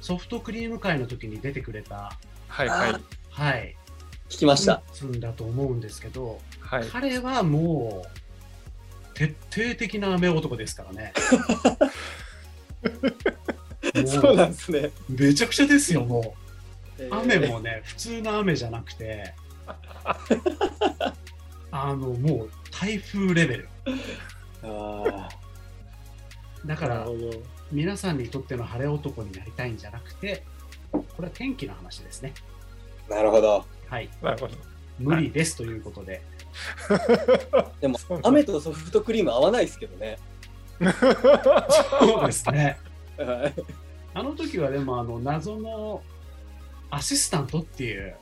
[0.00, 2.12] ソフトクリーム界の時に出てくれた、
[2.48, 2.68] はい。
[2.68, 3.00] はいあ。
[3.30, 3.76] はい、
[4.28, 4.82] 聞きました。
[4.92, 6.86] ツンツンだと思うんですけど、はい。
[6.88, 8.08] 彼はもう、
[9.14, 11.12] 徹底的な雨男ですからね。
[14.22, 14.90] もうですね。
[15.08, 16.34] めちゃくちゃですよ、も
[16.98, 17.04] う。
[17.10, 17.54] 雨も。
[17.54, 19.34] もね、普通の雨じゃなくて、
[21.70, 23.68] あの、もう台風レベル。
[24.62, 25.28] あ
[26.64, 27.16] だから、ど。
[27.72, 30.44] 皆さんにとっての晴れ男になりたいんじゃなくて、
[31.02, 32.32] これは天気の話ですね。
[33.08, 33.64] ーなるほど。
[33.88, 34.08] はい。
[34.22, 34.54] なるほど。
[34.98, 36.22] 無理ですということで。
[37.80, 40.18] でも雨とソフトクリーム合わないですけどね。
[40.80, 42.78] そうですね。
[43.18, 43.54] はい
[44.14, 46.02] あの時はでも、あの、謎の
[46.88, 48.16] アシスタントっていう、はい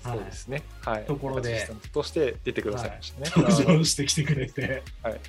[0.00, 0.62] そうですね。
[0.80, 1.04] はい。
[1.04, 3.30] ところでとして出てくださいましたね。
[3.36, 4.82] 登場してきてくれて。
[5.02, 5.20] はい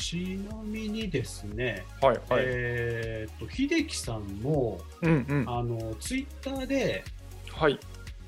[0.00, 0.16] ち
[0.48, 2.16] なみにですね、はい。
[2.28, 2.42] はい。
[2.46, 5.44] えーっと、秀樹さんも、うんうん。
[5.46, 7.04] あの、ツイッターで、
[7.52, 7.78] はい。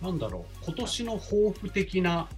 [0.02, 2.28] なんだろう、今年の抱負的な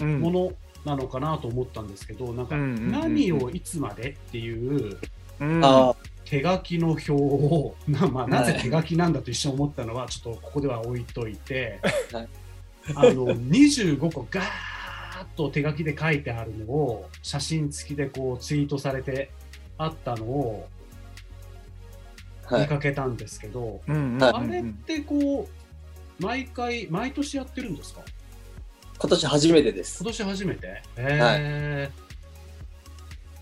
[0.00, 0.52] うんもの
[0.84, 4.98] なのかなと思ったんですけど、なんか、うんうんうんうん何をいつまでっていう
[5.40, 11.80] うんあ手書きの表を、なまあ、なぜはい手書きなんだと一瞬思ったのは、ちょっとここでは置いといて、
[12.12, 12.28] はい
[12.94, 14.44] あの25個ガー
[15.20, 19.30] ッと手書きで書いてあるのを、写真付きでこうツイートされて
[19.78, 20.68] あったのを。
[22.52, 28.00] 見かけたんですけど、あれってこう、毎回、毎年やってるんですか？
[28.98, 30.02] 今年初めてです。
[30.02, 30.10] 今。
[30.10, 30.82] 年初めて？
[30.96, 31.88] え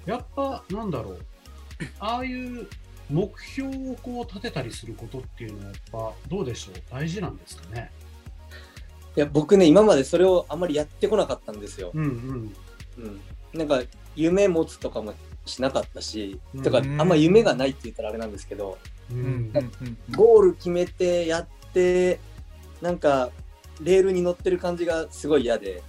[0.07, 0.11] ー。
[0.11, 1.25] やっぱなんだろう。
[2.01, 2.69] ああいう
[3.09, 6.75] 目標をこう立てたりすることっていうのはやっぱどうでしょう？
[6.91, 7.91] 大事なんですかね？
[9.19, 11.91] いや、僕ね、今までそれをあんまりやってこなかったんですよ。
[11.93, 12.55] うんうん
[12.99, 13.21] うん。
[13.53, 13.83] なんか、
[14.15, 15.13] 夢持つとかも
[15.45, 18.79] しなかったし、うんとか、あんま夢がないって言ったらあれなんですけど、
[19.11, 22.21] ううんんうんうんゴール決めてやって、
[22.81, 23.31] なんか、
[23.83, 25.83] レールに乗ってる感じがすごい嫌で、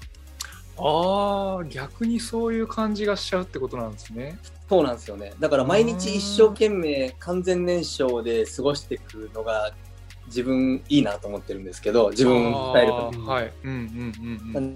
[0.75, 4.39] ああ、逆にそういう感じがしちゃうってことなんですね。
[4.67, 5.33] そうなんですよね。
[5.39, 9.71] だから毎日一生懸命完全燃焼で過ごしていくのが
[10.29, 13.53] 自分いいなと思ってるんですけど、自分スタイルがあーはい。
[13.63, 14.13] うんうん
[14.53, 14.75] うんうん。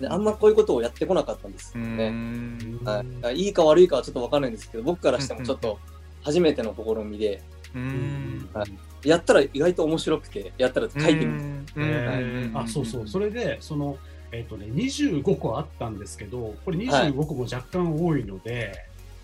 [0.00, 2.10] であんまこういうことをやってこなかったんですうよね。
[2.10, 2.80] ん。
[2.82, 5.78] はい、いいか悪いかはちょっとわかんないんですけど、僕からしてもちょっと
[6.22, 7.42] 初めての試みで、
[7.74, 8.48] うん。
[8.52, 9.08] はい。
[9.08, 11.26] やったら意外と面白くて、やったら書いてみて。
[11.26, 11.66] うん。
[11.76, 13.08] えーあそうそう。
[13.08, 13.96] それでその
[14.32, 18.72] えっ、とね25個あったんですけどこれ25個も若干多いので、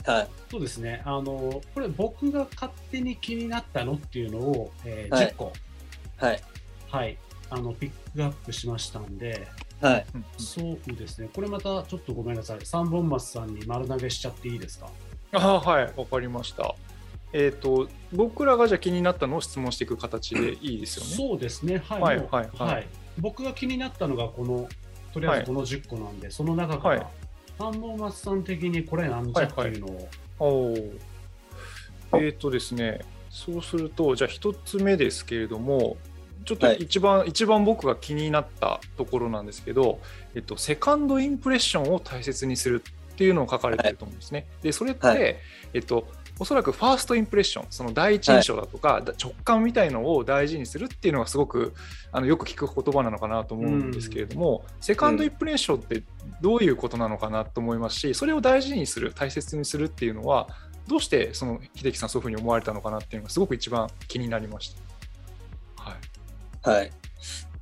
[0.06, 0.28] はい。
[0.50, 1.02] そうですね。
[1.04, 5.26] あのこれ僕が勝手に気になったのっていうのを、えーはい。
[5.28, 5.52] 10個。
[6.16, 6.42] はい。
[6.90, 7.18] はい。
[7.50, 9.46] あのピックアップしましたんで。
[9.80, 10.06] はい。
[10.14, 11.28] うんそうですね。
[11.34, 12.58] これまたちょっとごめんなさい。
[12.64, 14.88] 三本松さんに丸投げしちゃっていいですか？
[15.32, 16.74] あはい、わかりました。
[17.34, 21.10] えっ、と、僕らがじゃあ気になったのを質問していく形で いいですよね？
[21.30, 21.82] そうですね。
[21.86, 22.86] はい、はいはいはい。
[23.18, 24.68] 僕が気になったのがこの
[25.12, 27.10] とりあえずこの10個なんで、その中から、
[27.58, 30.98] はい三本松さん的にこれなんじゃっていうのを、おー
[32.14, 35.96] えっ、とですね、そうすると、じゃあ一つ目ですけれども、
[36.44, 36.76] ちょっとはい。
[36.76, 40.00] 一番、一番僕が気になったところなんですけど、
[40.34, 44.46] えっと、セカンドインプレッションを大切にするっていうのを書かれてると思うんですね。
[44.62, 45.36] で、それって、はい。
[45.74, 46.06] えっと、
[46.40, 51.74] おそらくファーストインプレッション、その第一印象だとか、だ直感みたいのを大事にするっていうのがすごく
[52.12, 56.02] あのよく聞く言葉なのかなと思うんですけれども、セカンドインプレッションって
[56.40, 60.48] どういうことなのかなと思いますし、それを大事にする、大切にするっていうのは、
[60.86, 64.74] どうしてその秀樹さんそういうふうに思われたのかなっていうのがすごく一番気になりまし
[65.76, 65.82] た。
[65.82, 65.96] は
[66.74, 66.78] い。
[66.78, 66.90] はい。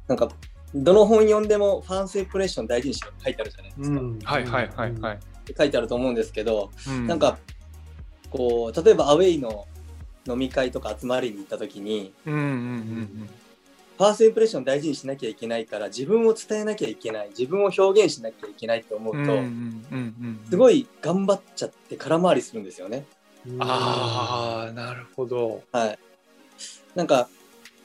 [0.06, 0.28] なんか、
[0.74, 4.00] どの本読んでもファーストインプレッション大事にしろって書いてあるじゃないですか。
[4.00, 5.18] うんはいはいはいはい。
[5.56, 7.38] 書いてあると思うんですけど、うんなんか、
[8.30, 9.66] こう、例えばアウェイの
[10.26, 13.30] 飲み会とか集まりに行った時に、うんうんうん
[13.96, 19.44] ファーストインプレッション大事にしなきゃいけないから、自分を伝えなきゃいけない、自分を表現しなきゃいけないと思うと、うんうんうん
[19.90, 23.06] うんすごい頑張っちゃって空回りするんですよね。
[23.48, 25.62] うんああ、なるほど。
[25.72, 25.98] はい。
[26.94, 27.28] なんか、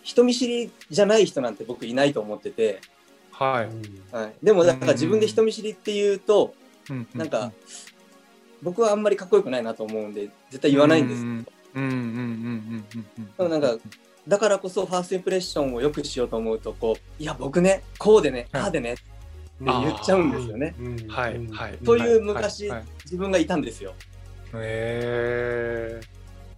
[0.04, 2.82] 人見知りじゃない人なんて僕いないと思ってて、
[3.32, 3.62] は
[4.12, 4.16] い。
[4.16, 6.54] はい、でもなんか自分で人見知りっていうと、
[6.90, 7.54] うんなんか、
[8.62, 11.22] 僕はあんまりかっこよくないなと思うんで、絶対言わないんです。
[11.22, 13.78] うんうんうんうんうんうんでもなんか、
[14.28, 18.96] だからこそファーストインプレッションを良くしようと思うと、こう、いや、僕ね、こうでね、はいああでね、
[19.60, 21.78] うん言っちゃうんですよねうんはいうんはい。
[21.86, 23.94] そういうは昔はいはい自分がいたんですよ。
[24.56, 26.02] へえ。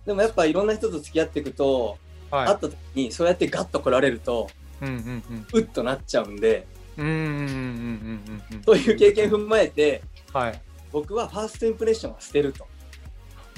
[0.05, 1.97] でもやっぱいろんな人と付き合っていくと、
[2.31, 2.47] はい。
[2.47, 4.49] 会った時にそうやってガッと来られると、
[4.81, 5.47] うんうんうん。
[5.53, 6.65] うっとなっちゃうんで、
[6.97, 8.63] うんうんうんうんうんうん。
[8.63, 10.61] そういう経験踏まえて、はい。
[10.93, 12.67] 僕はファーストインプレッションは捨てると。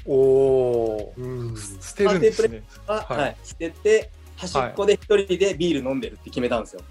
[0.05, 1.13] おお。
[1.17, 2.63] うん捨てるんですね。
[2.87, 6.81] は、はいはい捨てて、端っこで一人でビール飲んでるって決めたんですよ。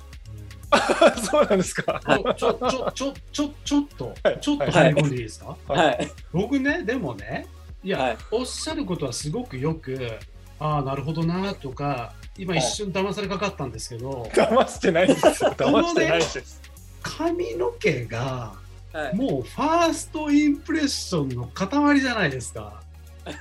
[1.30, 2.00] そうなんですか。
[2.04, 6.12] ちょちょちょちょちょちょっとはいちょっと入り込んでいいですか、はいはい。
[6.33, 7.46] 僕ねでもね
[7.83, 10.18] いや、はいおっしゃることはすごくよく
[10.59, 15.33] ああなるほどなとか今一瞬騙されかかったんですけど、騙してないですよ。
[15.52, 16.61] 騙してないです。
[17.02, 18.54] 髪の毛が
[18.94, 19.16] はい。
[19.16, 22.80] もうファーストインプレッションの塊じゃないですか。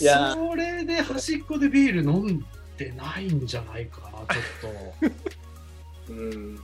[0.00, 2.44] いやそれで端っこでビール飲ん
[2.76, 5.14] でないんじゃないかな、ちょっ
[6.06, 6.12] と。
[6.14, 6.30] うん。
[6.30, 6.60] うん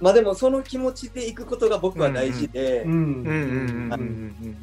[0.00, 4.56] まあでもその気持ちで行くことが僕は大事で、うんうんうんうんうんうん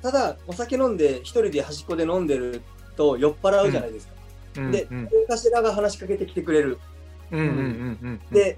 [0.00, 2.62] ただお酒飲んで一人で端っこで飲んでる
[2.96, 4.14] と酔っ払うじゃないですか。
[4.56, 4.70] うん。
[4.70, 6.78] で、うん誰かしらが話しかけてきてくれる。
[7.30, 8.20] うんうんうんうん。
[8.32, 8.56] で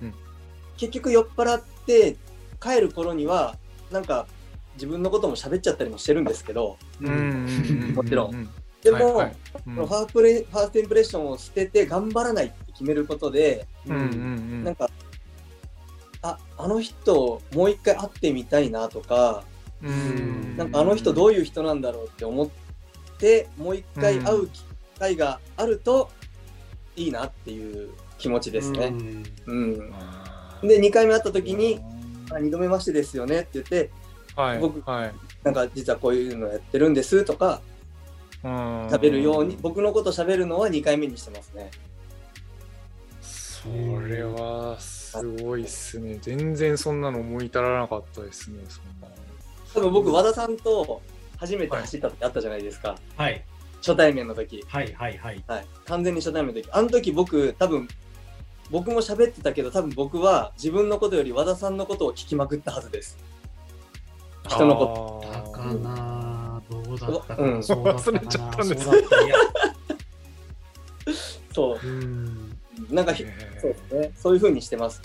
[0.82, 2.16] 結局酔っ払って
[2.60, 3.56] 帰る頃には
[3.92, 4.26] なんか
[4.74, 6.76] 自分のことも喋っちゃったりもしてるんですけど。
[7.94, 8.50] もちろんん。
[8.82, 14.64] でも、はいはいそのファープレファーストインプレッションを捨てて頑張らないって決めることで、うんうんうん。
[14.64, 14.90] なんか
[16.22, 19.44] ああの人もう一回会ってみたいなとか、
[19.84, 22.48] うんなんかあの人どういう人なんだろうって思っ
[23.18, 24.64] てもう一回会う機
[24.98, 26.10] 会があると
[26.96, 28.86] いいなっていう気持ちですね。
[28.86, 29.92] うんうん
[30.62, 31.80] で2回目会った時に
[32.30, 33.90] 「あ2度目ましてですよね」って言って
[34.36, 37.60] はい僕はい「なんか実はこういうのやってるんです」とか
[38.44, 38.86] うん。
[38.88, 41.70] 喋るように僕のこと喋るのは2回目にしてますね。
[43.20, 43.68] そ
[44.00, 46.18] れはすごいっすね。
[46.20, 49.08] 全然そんなの思い至らなかったですねそんな
[49.72, 51.00] 多分僕和田さんと
[51.36, 53.44] 初めて走った時あったじゃないですか、はい。
[53.76, 55.44] 初対面の時、はいはいはい。
[55.46, 56.68] はい、完全に初対面の時。
[56.72, 57.88] あの時僕多分
[58.70, 63.18] 僕も喋ってたけど多分僕は自分のことより和田さんのことを聞きまくったはずです。
[64.48, 65.32] 人のこと。
[65.32, 67.62] だかなどうだったかな、うん。
[67.62, 68.84] そうだったかな忘れちゃったんです。
[68.84, 69.02] そう。
[69.02, 69.08] だ
[71.54, 72.58] そうん。
[72.90, 73.24] うなんかひ
[73.60, 74.12] そうですね。
[74.16, 75.02] そういう風にしてます。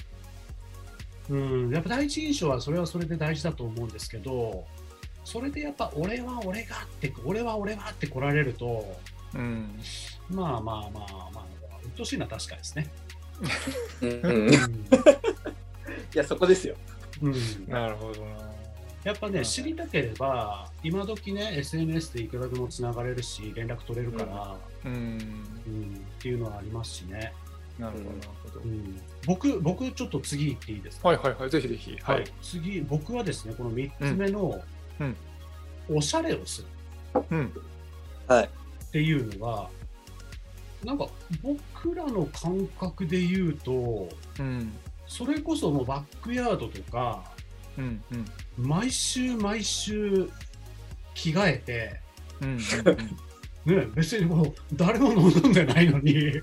[1.30, 4.63] うん、やっぱ第一印象はそれはそれで大事だと思うんですけど
[5.26, 8.96] それでやっぱ俺は俺がって俺は俺はって来られると
[9.34, 9.78] うん。
[10.30, 11.46] まあまあまあまあ
[11.84, 12.89] うっとうしいのは確かですね。
[16.13, 16.76] いやそこですよ。
[17.21, 17.34] うん、
[17.67, 18.47] なるほどな。
[19.04, 24.91] やっぱね、知りたければ、今時ね、SNS でいくらでもつながれるし、連絡取れるから、うん。
[24.91, 26.06] うん。
[26.17, 27.34] っていうのはありますしね。
[27.80, 28.60] なるほどなるほど。
[28.62, 31.10] うん、僕、僕、ちょっと次行っていいですか？
[31.10, 31.97] はいはいはいぜひぜひ。
[32.02, 34.62] はい、次、僕はですね、この3つ目の、
[35.00, 35.15] うん。
[35.89, 36.67] おしゃれをする。
[37.32, 37.54] うん。
[38.28, 38.45] はい。
[38.45, 38.50] っ
[38.91, 39.69] ていうのが、
[40.84, 41.08] なんか
[41.42, 44.10] 僕らの感覚で言うと、
[44.40, 44.74] うん
[45.10, 47.24] それこそもうバックヤードとか、
[47.78, 48.26] うんうん
[48.58, 50.30] 毎週毎週
[51.13, 52.02] 着替えて、
[52.42, 52.58] うん
[53.66, 56.42] ね、別にもう誰も望んでないのに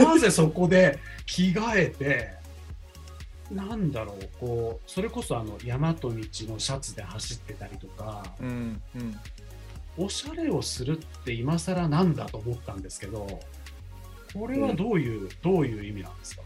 [0.00, 2.38] なぜそこで着替えて
[3.50, 9.20] なんだろうこうそれこそあの大和道のシャツで走ってたりとかうんうん
[9.98, 13.40] おしゃれをするって今更なんだと思ったんですけど
[14.34, 16.42] これはどういう、どういう意味なんですか？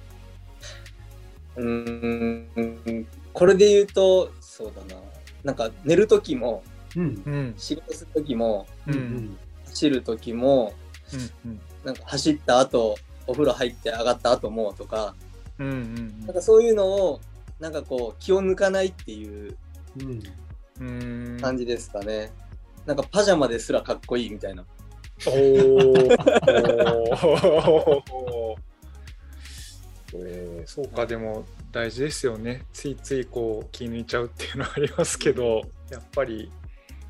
[1.57, 3.07] うーん。
[3.33, 5.03] これで言うと、そうだな。
[5.43, 6.63] なんか寝る時も、
[6.97, 7.23] うん。
[7.27, 7.55] うん。
[7.59, 8.95] 仕事する時も、うん。
[8.95, 10.73] ううんん走る時も、
[11.45, 15.17] うんなんか走った後、お風呂入って上がった後もとか、
[15.59, 16.21] うんうん。
[16.27, 17.21] なんかそういうのを、
[17.59, 19.57] なんかこう気を抜かないっていう
[19.99, 20.23] うん。
[20.81, 20.85] う
[21.37, 21.41] ん。
[21.41, 22.33] 感じですかね。
[22.87, 24.65] なんかパジャマですらかっこいいみたいな。
[25.27, 25.33] おお。
[30.15, 32.67] えー、そうかでも大事ですよね。
[32.73, 36.51] ついついこう気抜いちゃうっていうのはありますけどやっぱり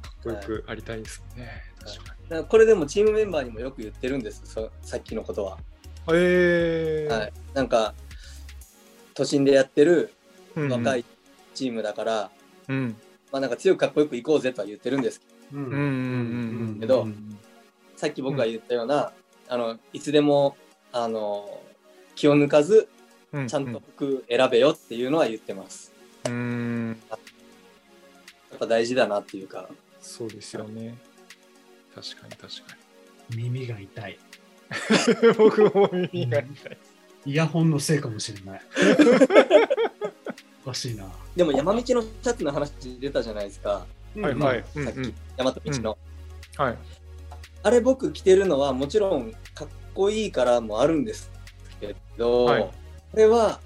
[0.00, 5.56] かっこよくありたいですよね、確かだからこれでもチームメンバーにもよく言ってるんです、そさっきのことは。
[5.56, 7.12] にえー。
[7.12, 7.32] はい。
[7.54, 7.94] なんか、
[9.14, 10.12] 都心でやってる
[10.54, 11.04] うん若い
[11.54, 12.30] チームだから、
[12.68, 12.96] うん。
[13.30, 17.06] まあなんか強くかっこよくいこうぜとは言ってるんですけどうんうんうんうんけど
[17.96, 19.12] さっき僕が言ったような、
[19.48, 20.56] あのいつでも
[20.92, 21.60] あの
[22.16, 22.88] 気を抜かず
[23.48, 25.92] ちゃんと服選べよっていうのは言ってます。
[26.26, 29.68] うんやっぱ大事だなっていうか、
[30.00, 30.98] そうですよね
[31.94, 32.76] 確かに確か
[33.34, 34.18] 耳が痛い
[35.22, 36.78] に僕も耳が痛い
[37.24, 38.62] イヤホンのせいかもしれない
[40.64, 44.64] おかしいなでも山道のシャツの話出たじゃないですか、はいはい。
[44.74, 44.84] うん。
[44.84, 45.98] さっき、うん大和道の、
[46.58, 46.78] はい。
[47.62, 51.30] あれ僕着てるのはもちろんかっこいいからもあるんです
[51.80, 52.62] けど、はい。
[52.62, 52.70] こ
[53.14, 53.60] れは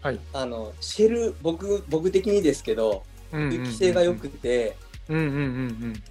[0.00, 0.18] はい。
[0.32, 4.76] あのシェル僕僕的にですけどうん性が良くて、
[5.08, 5.40] うんうんうんう
[5.88, 6.02] ん。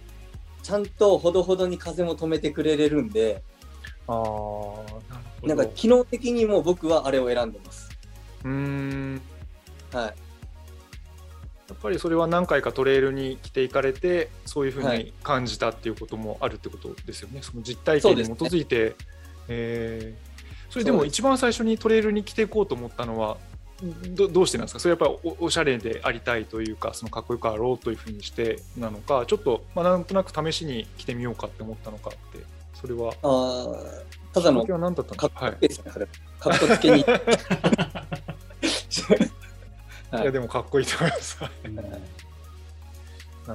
[0.63, 3.41] ちゃんとほどほどに風も止めてくれれるんで
[4.07, 7.89] ああななんか機能的にも僕はあれを選んでます。
[8.43, 9.21] うーん。
[9.91, 10.13] はい、
[11.81, 15.13] ぱりそれは何回かトレイルに来ていかれてそういうふうにはい。
[15.23, 18.95] 感じたっていうこともあるってことですよね、その実体験に基づいて、
[19.47, 20.71] えー。
[20.71, 23.37] それでも一番最初にトレイルに来ていこうと思ったのは
[24.15, 24.79] どどうしてなんですか？
[24.79, 32.45] それやっぱりおおしゃれでありたいというかそのかっこよくあろうというふうにしてなのかちょっと、まあ、なんとなく試しに来てみようかって思ったのかって
[32.79, 33.13] それは。
[33.23, 34.65] あーただの。
[34.65, 37.03] かっこつけに。
[37.03, 37.17] は
[39.17, 39.40] い
[40.13, 41.37] いやでもかっこいいと思います。
[41.65, 41.81] うんな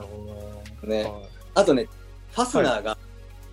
[0.00, 1.10] るほどねな。
[1.54, 1.86] あとね、
[2.32, 2.98] ファスナーが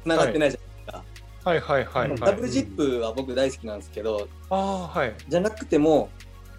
[0.03, 1.03] 繋がってないじゃない
[1.43, 2.09] はいはいはいはい。
[2.09, 2.25] ですか。
[2.31, 5.13] ダブルジップは僕大好きなんですけど、ああはい。
[5.27, 6.09] じゃなくても、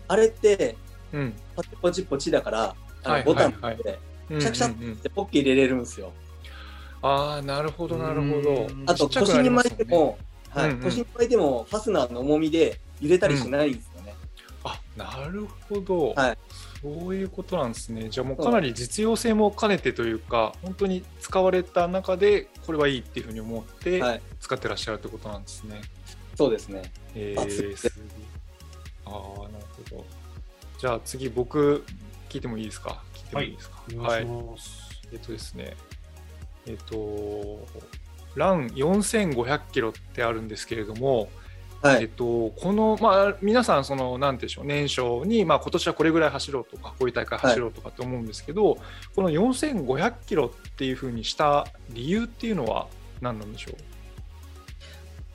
[0.08, 0.76] あれって
[1.12, 1.34] うん。
[1.56, 3.98] パチポチポチだから、あはいのボタンはいで
[4.30, 6.12] うんシャクシャうんうんでポッケ入れれるんですよ。
[7.02, 8.72] ああなるほどなるほどう。
[8.72, 10.18] んあと腰に巻いても、
[10.50, 13.90] はい、うんうん腰に巻いてもファスナーの重みで揺れたりしないんです
[14.96, 16.38] なるほど、はい。
[16.80, 18.08] そういうことなんですね。
[18.10, 24.22] じゃあもうかなり実用性も兼ねてというか、本当に使われた中でこれはいいっていうふうに思ってはい。
[24.40, 25.80] 使ってらっしゃるってことなんですね。
[26.36, 26.92] そうですね。
[27.14, 27.92] えー、す
[29.06, 30.04] ああなるほど。
[30.78, 31.84] じゃあ次僕
[32.28, 33.02] 聞いてもいいですか？
[33.14, 33.82] 聞いてもいいですか？
[33.94, 35.02] お願いします。
[35.12, 35.76] えっとですね、
[36.66, 37.66] えっと、
[38.34, 41.28] ラン4500キロってあるんですけれども、
[41.84, 42.02] はい。
[42.04, 48.78] えっと、この、まあ、皆さん、その、なんていうんでしょう、年少に、まあ、今年はこれぐらい走ろうとか、こういう大会走ろうとかって思うんですけど、
[49.14, 52.86] この4500キロっていうふうにした理由っていうのは
[53.20, 53.72] 何なんでしょ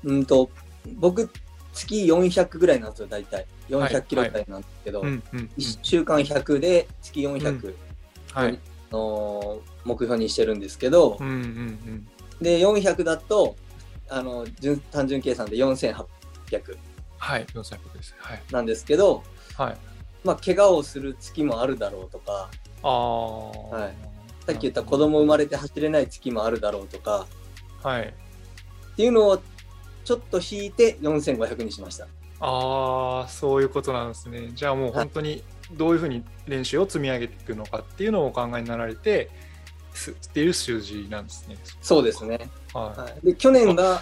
[0.06, 0.12] う？
[0.14, 0.50] んと、
[0.96, 1.30] 僕、
[1.74, 3.36] 月400ぐらいなんですよ、大体。
[3.36, 5.04] はい400キロぐらいなんですけど、う。
[5.04, 7.76] うんうんうん1週間100で月400
[8.34, 8.60] はい。
[8.92, 12.08] の目標にしてるんですけど、うんうんうん。
[12.42, 13.56] で、400だと、
[14.10, 16.06] あの、純単純計算で4800
[17.18, 18.16] はい、4500です。
[18.18, 18.42] はい。
[18.52, 19.24] なんですけど、
[19.58, 19.78] はい。
[20.24, 22.50] まあ、怪我をする月もあるだろうとか、
[22.84, 23.50] ああ。
[23.50, 24.10] はい
[24.50, 27.28] さっき言った子供生まれて走れない月もあるだろうとか、
[27.84, 28.02] はい。
[28.02, 29.40] っていうのを
[30.04, 32.08] ちょっと引いて4500にしました。
[32.40, 34.50] ああ、そういうことなんですね。
[34.56, 35.44] じゃあもう本当に
[35.74, 39.30] どういうふうに練習を積み上げていくのかっていうのをお考えになられて
[39.94, 41.56] すっていう数字なんですね。
[41.82, 42.50] そうですね。
[42.74, 44.02] ははい、で去年が、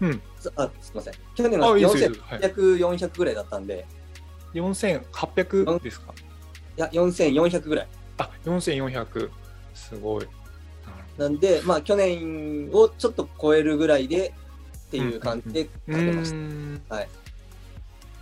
[0.00, 0.04] い。
[0.04, 0.22] うん。
[0.56, 1.14] あすみません。
[1.34, 3.86] 去年はい4800、400ぐらいだったんで、
[4.54, 6.14] 4800ですか？
[6.76, 7.88] いや、4400ぐらい。
[8.18, 9.30] あ、4400。
[9.74, 10.26] すごい。
[11.18, 14.32] なんで、まあ、去年をちょっと超えるぐらいで
[14.86, 16.88] っていう感じでかけました。
[16.88, 17.08] たはい。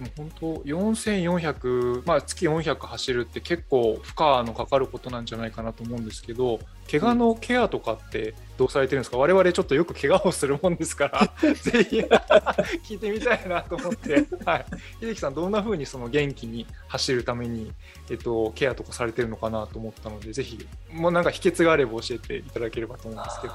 [0.00, 14.66] もう本当4400、まあ、月400走るって結構負荷のかかることなんじゃないかなと思うんですけど怪我のケアとかってどうされてるんですか、我々ちょっとよく怪我をするもんですから ぜひ聞いてみたいなと思って、はい、
[15.00, 17.72] 秀樹さんどんな風にその元気に走るために、
[18.10, 23.54] えっと、ケアとかされてるのかなと思ったのでぜひもうなんか秘訣があれば教えていただければと思うんですけど。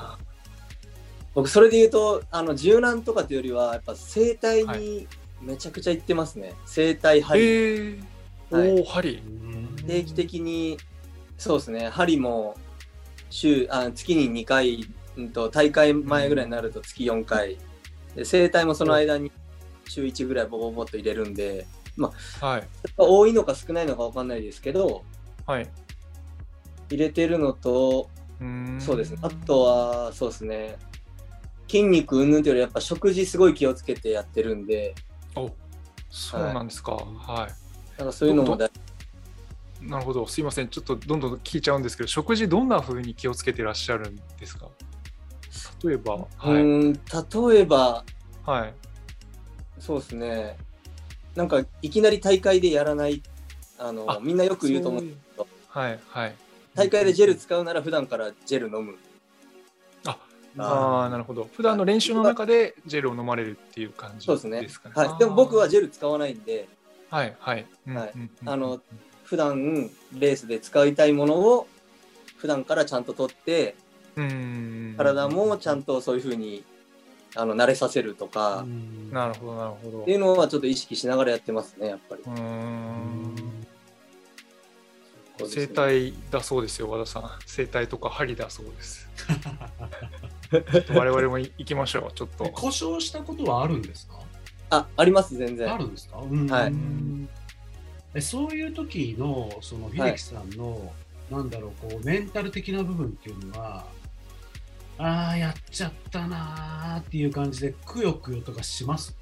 [1.36, 5.08] 僕、それで言うと、あの柔軟とかというよりは、やっぱ整体はに
[5.42, 6.54] めちゃくちゃ行ってますね。
[6.66, 7.42] 整体、針。
[7.42, 8.04] えー、
[8.52, 8.72] はい。
[8.80, 9.24] おお針。
[9.88, 10.78] 定期的に、
[11.38, 12.56] そうですね、針も
[13.34, 14.86] 週あ月に2回、
[15.18, 17.58] うんと、大会前ぐらいになると月4回、
[18.16, 19.32] で整体もその間に
[19.88, 21.66] 週1ぐらいボボボッと入れるんで、
[22.40, 22.68] はい。
[22.96, 25.04] 多いのか少ないのか分かんないですけど、
[25.48, 25.68] はい。
[26.92, 28.80] 入れてるのと、うーん。
[28.80, 30.78] そうですね、あとは、そうですね、
[31.68, 34.94] 筋肉うんぬんというより、やっぱ食事すごい気をつけてやってるんで、
[35.36, 35.50] お
[36.12, 36.92] そうなんですか。
[36.94, 37.98] はい。
[37.98, 38.70] なんかそういうのもだ
[39.88, 40.28] なるほど。
[40.28, 40.68] すいません。
[40.70, 44.68] ちょっとどんどん聞いちゃうんですけど、食事どんな風に気をつけてらっしゃるんですか？
[45.84, 46.28] 例えば、うは
[46.60, 46.64] い。
[46.64, 48.04] ーん例えば、
[48.46, 48.74] はい。
[49.80, 50.58] そうですね、
[51.36, 53.22] なんかいきなり大会でやらない、
[53.78, 56.36] あのあみんなよく言うと思うそいはい、はい。
[56.74, 58.96] 大会でジェル使うなら普段からジェル飲む。
[60.06, 61.50] ああなるほど。
[61.54, 64.96] 普段の練習の中でジェルを飲まれるっていう感じそうですねですかね。
[64.96, 66.68] はい、でも僕はジェェル使わないんで、
[67.12, 67.16] ル。
[67.18, 67.66] はい、はい。
[67.88, 68.80] うんはいうんうんあの
[69.34, 71.68] 普段レースで使いたいものを
[72.38, 73.76] 普段からちゃんと取って、
[74.16, 74.94] うん。
[74.96, 76.64] 体もちゃんとそういうふうに
[77.36, 78.64] あの慣れさせるとか、
[79.12, 80.02] なるほど、なるほど。
[80.04, 82.22] っていうのはちょっと意識しながらやってますね、やっぱり。
[85.48, 87.32] 整体だそうですよ、和田さん。
[87.48, 89.10] 整体とか針だそうです。
[90.90, 92.44] 我々も行きましょう、ちょっと。
[92.52, 94.20] 故障したことはあるんですか？
[94.70, 95.74] あ、あります、全然。
[95.74, 96.74] あるんですか、うんはい
[98.16, 100.94] えそういう時のその秀樹さんの、
[101.32, 103.86] なんだろうこうメンタル的な部分っていうのは
[104.98, 109.18] ああやっちゃったなーっていう感じでくよくよとかします？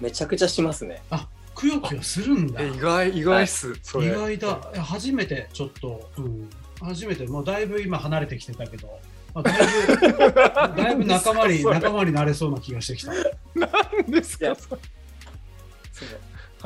[0.00, 1.02] めちゃくちゃしますね。
[1.10, 2.60] あくよくよするんだ。
[2.60, 4.08] え意外、意外っす、それ。
[4.08, 4.82] 意外だ。
[4.82, 6.50] 初めてちょっと、うん、
[6.80, 8.98] 初めてもうだいぶ今離れてきてたけど、
[9.32, 9.56] まあ、だい
[9.86, 10.32] ぶ
[10.82, 13.12] だいぶ仲間に仲間になれそうな気がしてきた。
[13.54, 14.56] なんですか、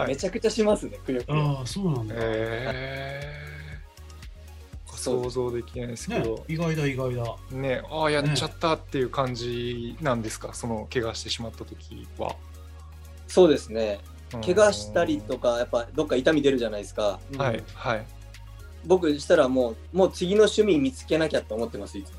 [0.02, 1.34] はいめちゃくちゃしますね、くよくよ。
[1.58, 3.22] ああそうなんだ、え
[4.94, 12.34] 想像できないですけねど、、意外だ意外だねああ、やっちゃったっていう感じなんですか、その怪我してしまった時は。
[13.26, 14.00] そうですね。
[14.02, 17.18] うん怪我したりとか、やっぱどっか痛み出るじゃないですか。
[17.38, 18.06] はい、はい。
[18.84, 22.18] 僕したらもう、もう次の趣味見つけなきゃって思ってます、いつも。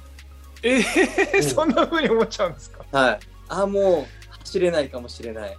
[0.63, 2.83] えうー、ん そんな風に思っちゃうんですか？
[2.91, 3.19] はい。
[3.47, 4.05] ああ、もう
[4.39, 5.57] 走れないかもしれない。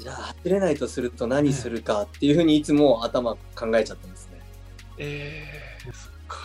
[0.00, 4.40] じゃあ走れないとすると何するかっていうふうにいつも頭考えちゃってますね。
[4.98, 6.38] えー、そっか。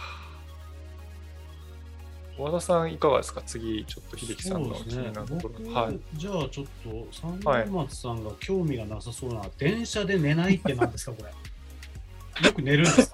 [2.37, 3.41] 和田さん、いかがですか？
[3.45, 5.37] 次、ちょっと秀樹さんの気になるところ。
[5.59, 5.99] 僕はい。
[6.15, 7.07] じゃあちょっと
[7.41, 11.29] 三松さんが興味がなさそうな、電車で寝ないって何ですかこれ
[12.47, 13.09] よく寝るんです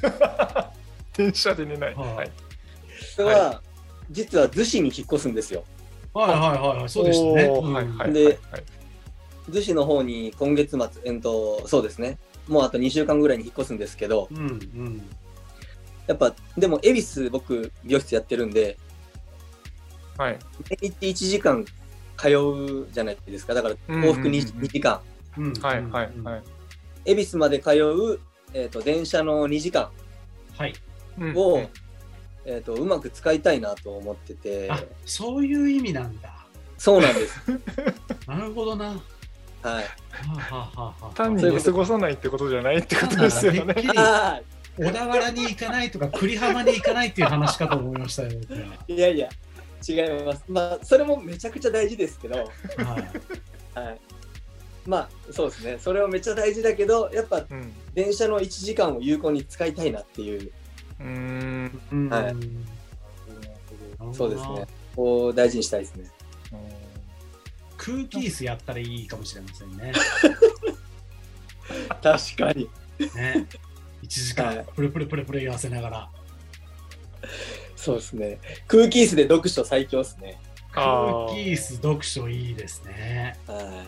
[0.00, 0.72] か？
[1.14, 1.94] 電車で寝ない。
[1.94, 2.30] はいはい。
[3.14, 3.62] それは、
[4.10, 5.64] 実は逗子に引っ越すんですよ。
[6.16, 8.36] はいはいはいはいそうでしたね、はいはいではい
[9.50, 12.18] 逗子の方に今月末、えっと、そうですね。
[12.48, 15.02] もうあと2週間ぐらいに引っ越すんですけど、うんうん
[16.08, 18.76] やっぱ、でも、恵比寿僕、美容室やってるんで、
[20.16, 20.38] はい。
[20.80, 21.64] 年一1時間
[22.16, 23.54] 通うじゃないですか。
[23.54, 25.00] だから、うん往復 2, うんうん2時間。
[25.36, 26.42] うんはいうんはいはい。
[27.04, 28.20] 恵比寿まで通う、
[28.54, 29.90] えっと電車の2時間
[30.56, 30.74] はい
[31.18, 31.68] うんを、うん
[32.46, 36.46] えっとうまく使いたいなと思ってて、あそういう意味なんだ
[36.78, 37.40] そうなんです。
[38.26, 38.94] なるほどなは
[39.62, 39.84] はい。
[40.28, 43.74] あ、はあはあはあ、単にそういうこと寝過ごさないってことじゃないってことですよね
[44.78, 48.30] 小田原に行かないとか栗浜に行かないっていう話かと思いましたよ、
[48.88, 49.28] いやいや、
[49.88, 50.44] 違います。
[50.48, 52.46] まあ、それもめちゃくちゃ大事ですけど、はい
[53.78, 54.00] はい。
[54.86, 55.78] まあ、そうですね。
[55.80, 57.72] それはめっちゃ大事だけど、やっぱうん。
[57.94, 60.52] 電車の1時間を有効に使いたいなっていう、
[61.00, 61.80] うーん。
[61.92, 62.36] うんはい
[64.12, 64.66] そうですね。
[64.94, 66.10] こう大事にしたいですね。
[67.76, 69.92] 空気椅子やったらいいかもしれませんね。
[72.02, 72.68] 確かに。
[73.14, 73.46] ね。
[74.02, 76.10] 1時間はい、プルプルプルプル言わせながら。
[77.74, 78.38] そうですね。
[78.66, 80.40] 空気椅子で読書最強ですね。
[80.72, 83.38] 空あー気椅子読書いいですね。
[83.46, 83.84] は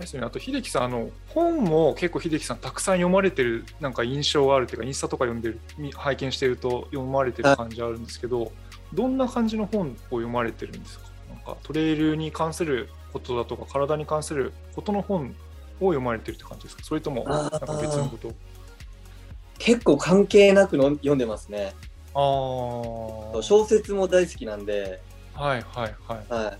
[0.00, 8.50] ですね、あと秀樹さんあの本も結構秀樹さんたくさん読まれてるなんか印象があるっていうかインスタとか読んでるみ拝見してると読まれてる感じあるんですけど
[8.92, 11.04] どんな感じの本を読まれてるんですか？
[11.28, 15.34] なんかトレイルに関することだとか体に関することの本
[15.80, 16.82] を読まれてるって感じですか？
[16.82, 18.28] それともなんか別のこと？
[18.28, 18.32] い。
[19.58, 21.74] 結構関係なくの読んでますね。
[22.14, 25.00] ああ小説も大好きなんで、
[25.34, 26.32] はいはいはい。
[26.32, 26.58] はい。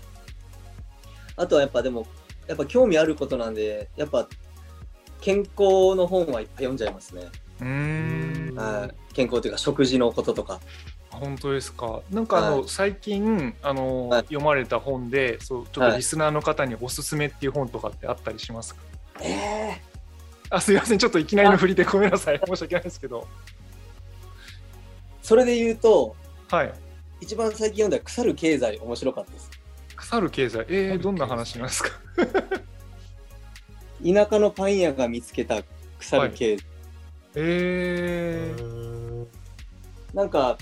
[1.37, 2.05] あとはやっぱでも、
[2.51, 4.27] やっぱ興味あることなんで、やっぱ
[5.21, 7.29] 健康の本はいっぱい読んじゃいますね。
[7.61, 9.13] うーんはい。
[9.13, 10.59] 健康というか食事のこととか。
[11.11, 12.01] 本当ですか？
[12.09, 18.81] なんかあの、はい最近あの、はい読まれた本で、そうちょっはいとリスナーの方におすすめっていう本とかってあったりしますか？
[19.21, 19.81] え
[20.49, 23.25] あ、すいません、ちょっといきなりの振りでごめんなさい、申し訳ないですけど。
[25.21, 26.17] それで言うと、
[26.49, 26.73] はい。
[27.21, 29.49] 一番最近読んだ腐る経済面白かったです。
[30.11, 31.89] 腐る経済、えー、どんな話なんですか？
[34.05, 35.63] 田舎のパン屋が見つけた
[35.99, 36.65] 腐る経済。
[37.35, 39.25] えー、
[40.13, 40.57] なんか、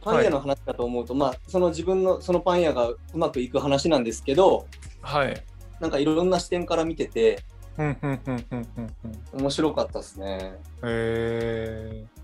[0.00, 4.66] パン屋の話だと思うと、まあ、その自分のそのパン屋がうまくいく話なんですけど、
[5.00, 5.44] はい。
[5.78, 7.44] なんかいろんな視点から見てて、
[7.78, 8.94] うんうんうんうんうん
[9.32, 9.40] うん。
[9.42, 10.54] 面白かったですね。
[10.82, 12.21] えー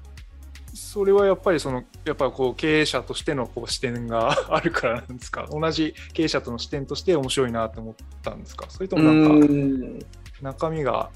[0.79, 5.47] それはやっぱりそのやっぱりこう経営者としてのこう視点が あるからなんですか？
[5.51, 8.67] 同じ経営者との視点として面白いなと思ったんですか？
[8.69, 9.99] それとうもなんかん。
[10.41, 11.11] 中身が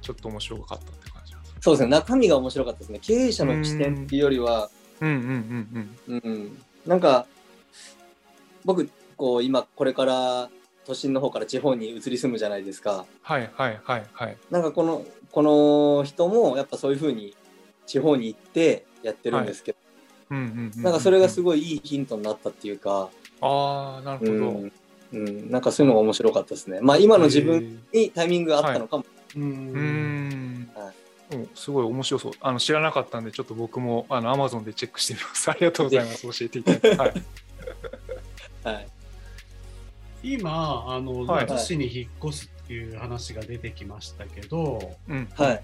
[0.00, 1.60] ちょっと面白かったって感じなんですか？
[1.60, 2.98] そうですね、中身が面白かったですね。
[3.00, 6.22] 経営者の視点っていうよりは、うんうんうん。
[6.24, 7.26] うん、なんか、
[8.64, 10.48] 僕、こう、今、これから
[10.86, 13.04] 都心の方から地方に移り住むじゃないですか。
[13.22, 14.36] はいはいはいはい。
[14.50, 17.34] なんかこの、この人も、やっぱそういうふうに
[17.86, 19.78] 地方に行ってやってるんですけど、
[20.30, 23.10] うんうんうんなんかそれがすごいごいいいヒントになったっていうか、
[23.40, 24.72] ああなるほど、うん、
[25.12, 26.80] うん、なんかそういうのが面白かったですね。
[26.80, 29.04] まあ今の自分にタイミングがあったのかも。
[29.36, 30.60] ううーん。
[30.62, 30.70] ん。
[30.74, 30.92] は
[31.32, 32.32] うんすごい面白そう。
[32.40, 35.50] あの知らなかったんでちょっと僕もあの Amazon でチェックしてみます。
[35.50, 36.22] ありがとうございます。
[36.22, 37.14] 教えていただいて、はい、
[38.64, 38.88] はい。
[40.22, 41.46] 今、あの、はい。
[41.46, 45.28] 逗子に引っ越すっていう話が出てきましたけど、うん。
[45.34, 45.62] はい。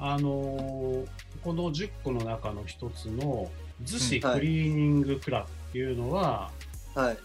[0.00, 1.06] あのー
[1.42, 3.50] この10個の中の一つの
[3.82, 6.50] 逗子クリーニングクラブっていうのは、
[6.94, 7.16] はい。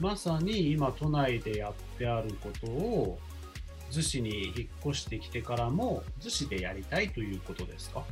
[0.00, 3.18] まさに今都内でやってあることを
[3.90, 8.02] 逗子に引っ越してきてからも逗子でやりたいということですか？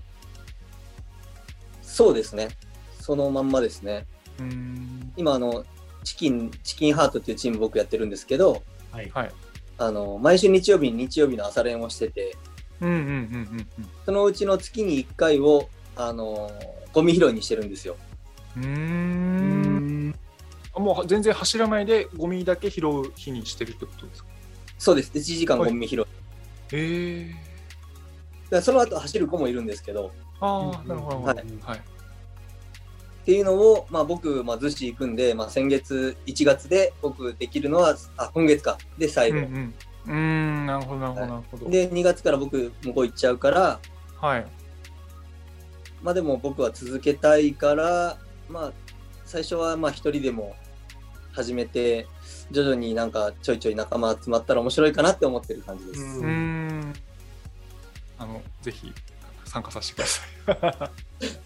[1.81, 2.49] そうですね。
[3.01, 4.05] そのまんまですね。
[4.39, 5.65] うーん今、あの、
[6.05, 9.09] チキン、チキンハートっていうチーム僕やってるんですけど、はい。
[9.11, 9.31] はい
[9.79, 12.37] あの、毎週日曜日に日曜日の朝練をしてて、
[14.05, 16.51] そのうちの月に1回を、あの、
[16.93, 17.97] ゴミ拾いにしてるんですよ。
[18.57, 20.15] うん。
[20.75, 24.29] もう全然走らないでゴミだけ拾う日にしてるってことですか？
[24.79, 25.11] そうです。
[25.15, 26.01] 1時間ゴミ拾い。
[26.01, 26.07] へ
[26.73, 27.35] え
[28.51, 31.55] でその後走る子もいるんですけど、ああなるほどなるほど。
[31.55, 31.79] うんはい。
[31.79, 31.83] っ
[33.27, 38.79] ていうのを、まあ、僕、まあ、逗子行くんで、まあ、先月1月で僕できるのは、あ、今月か。
[38.99, 39.39] で、最後。
[39.39, 39.75] うんうん
[40.07, 41.71] うーんなるほどなるほどなるほど。
[41.71, 43.81] で、2月から僕、向こう行っちゃうから、
[44.21, 44.47] はい。
[46.03, 48.73] まあでも僕は続けたいから、まあ、
[49.25, 50.55] 最初はまあ一人でも
[51.33, 52.07] 始めて、
[52.51, 56.01] 徐々になんかちょいちょい仲間集まったら面白いかなって思ってる感じです。
[56.01, 56.93] うん。
[58.19, 58.93] あのぜひ
[59.45, 60.91] 参加させてくださ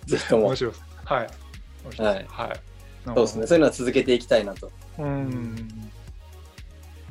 [0.06, 0.10] い。
[0.10, 0.48] ぜひとも。
[0.48, 1.28] 面白いはい。
[1.98, 2.26] はい。
[2.28, 2.60] はい。
[3.06, 3.46] そうですね。
[3.46, 4.70] そういうのは続けていきたいなと。
[4.98, 5.90] うん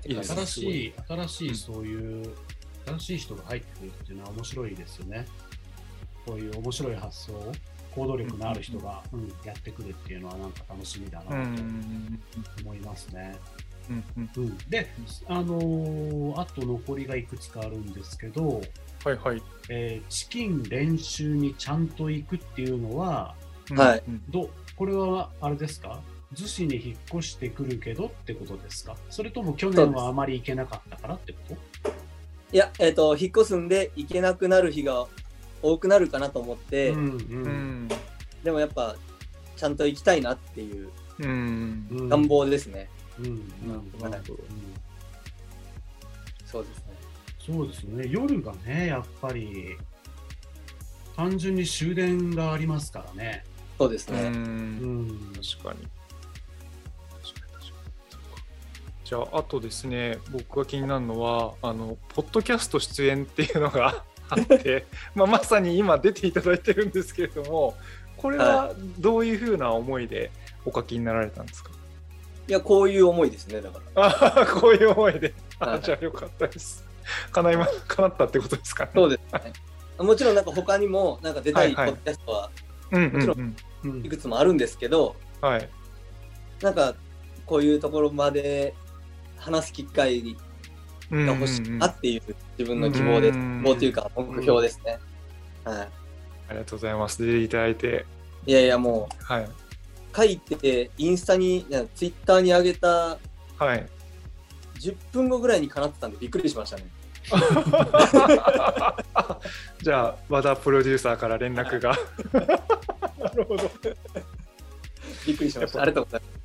[0.05, 2.33] いいですね新しい、新しいそういう、
[2.85, 5.25] 新しい人が入ってくるっていうのは面白いですよね。
[6.25, 7.51] こういう面白い発想を、
[7.95, 9.27] 行動力のある人が、うん。
[9.43, 12.19] やってくるっていうのはなんか楽しみだうなん。
[12.57, 13.35] と思いますね。
[13.89, 14.29] うんうん。
[14.35, 14.87] うん、で、
[15.27, 18.61] あのーあと残りがいくつかあるんですけど、
[19.03, 19.41] はいはい。
[19.69, 23.35] えーチキン練習にちゃんと行くっていうのは、
[23.71, 24.03] はい。
[24.07, 25.99] うんどうこれはあれですか？
[26.34, 28.95] 逗子に引っ越してくるけどってことですか？
[29.09, 31.39] それとも去年はあまり行けなかったからってこ
[31.84, 31.93] と？
[32.51, 35.07] いや、えっ、と、引っ越すんで行けなくなる日が
[35.61, 37.03] 多くなるかなと思って、うんう
[37.49, 37.89] ん。
[38.43, 38.95] でもやっぱ、
[39.55, 42.89] ちゃんと行きたいなっていう願望ですね。
[43.19, 44.09] うんうん。
[44.09, 44.34] なるほど。
[44.34, 44.80] うん
[46.45, 46.84] そうですね。
[47.45, 48.07] そうですね。
[48.09, 49.77] 夜がねやっぱり
[51.15, 53.43] 単純に終電がありますからね。
[53.45, 54.19] うそうですね。
[54.23, 55.07] うん。
[55.07, 55.34] ん。
[55.34, 55.88] 確かに
[59.10, 64.86] じゃああとですね僕が気になるのはあのポッドキャスト出演っていうのがあって
[65.16, 67.76] まあまさに今出ていただいてるんですけれども
[68.18, 70.30] これはどういうふうな思いで
[70.64, 71.72] お書きになられたんですか、
[72.47, 74.05] いや、こういう思いですね、だから。
[74.05, 75.34] ああこういう思いで。
[75.60, 75.82] あはい。
[75.82, 76.86] じゃあよかったです。
[77.32, 78.91] 叶いま叶ったってことですかね？
[78.93, 79.53] そうですね。
[79.99, 82.49] もちろんなんか他にもなんか出たいポッドキャストは
[82.91, 85.70] もちろんいくつもあるんですけど、はい。
[86.62, 86.93] なんか
[87.45, 88.74] こういうところまで
[89.39, 90.35] 話す機会
[91.11, 93.37] うんが欲しいなっていう自分の希望です。
[93.37, 94.99] うん希望というか目標ですね。
[95.63, 95.87] は
[96.49, 98.05] ありがとうございます出ていただいて
[98.47, 98.51] い。
[98.51, 99.49] いやいやもはい、う
[100.15, 101.65] 書いてインスタに、
[101.95, 103.17] ツイッターに上げた
[103.57, 103.85] はい、
[104.79, 106.85] 10分後ぐらいに叶ってたんでびっくりしましたね。
[109.81, 111.91] じゃあ和田プロデューサーから連絡が
[113.19, 113.69] なるほど
[115.27, 115.81] びっくりしました。
[115.81, 116.38] ありがとうございます。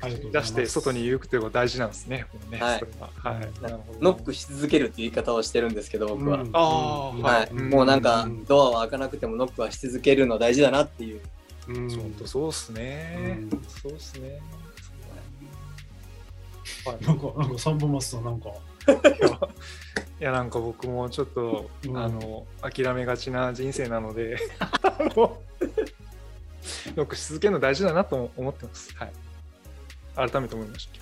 [0.00, 2.26] 出して外に言うっていうのが大事なんですね。
[2.52, 2.86] はい
[3.22, 3.62] ははい。
[3.62, 6.42] なるほどノックし続けるっていう言い方をしてるんですけど、僕は。
[6.42, 6.52] うん
[7.22, 11.20] はい、うんもうなんかうんドアは開かなくてもノックはし続けるの大事だなっていう。
[11.68, 13.62] うん本当そうっすねうん。
[13.82, 14.40] そうっすね。
[16.84, 18.48] はいなんか、なんか、サンボマスさん、なんか、
[20.20, 25.38] いやなんか僕もちょっと、うんあの諦めがちな人生なのであの
[26.96, 28.94] よくし続けるの大事だなと思ってます。
[28.96, 29.12] はい。
[30.18, 30.98] 改めて思いました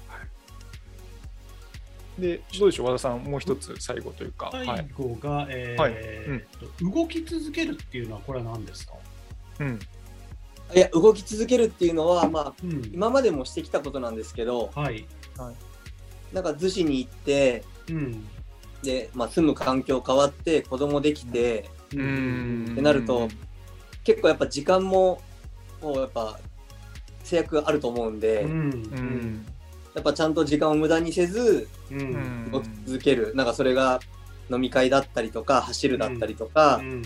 [2.20, 4.46] でどうでしょう和田さんもう一つ最後というか。
[4.46, 4.66] はい。
[4.66, 8.94] 最後が、えーはいえっと動き続けるっていうのは、これは何ですか？
[9.60, 9.78] うん。
[10.74, 15.06] いや、動き続けるっていうのは、まあ、うん今までもしてきたことなんですけど、はい。
[16.32, 18.26] なんか逗子に行って、うん。
[18.82, 23.28] で、まあ、住む環境変わって、子供できて、うーんってなると
[24.04, 25.20] 結構やっぱ時間も、
[25.82, 26.40] もうやっぱ、
[27.26, 28.50] 制約あると思うんで、うん。
[28.50, 29.46] うん。
[29.94, 31.68] やっぱちゃんと時間を無駄にせず、
[32.52, 33.32] 動き続ける。
[33.34, 34.00] なんかそれが
[34.50, 37.02] 飲み会だったりとか、走るだったりとか、うん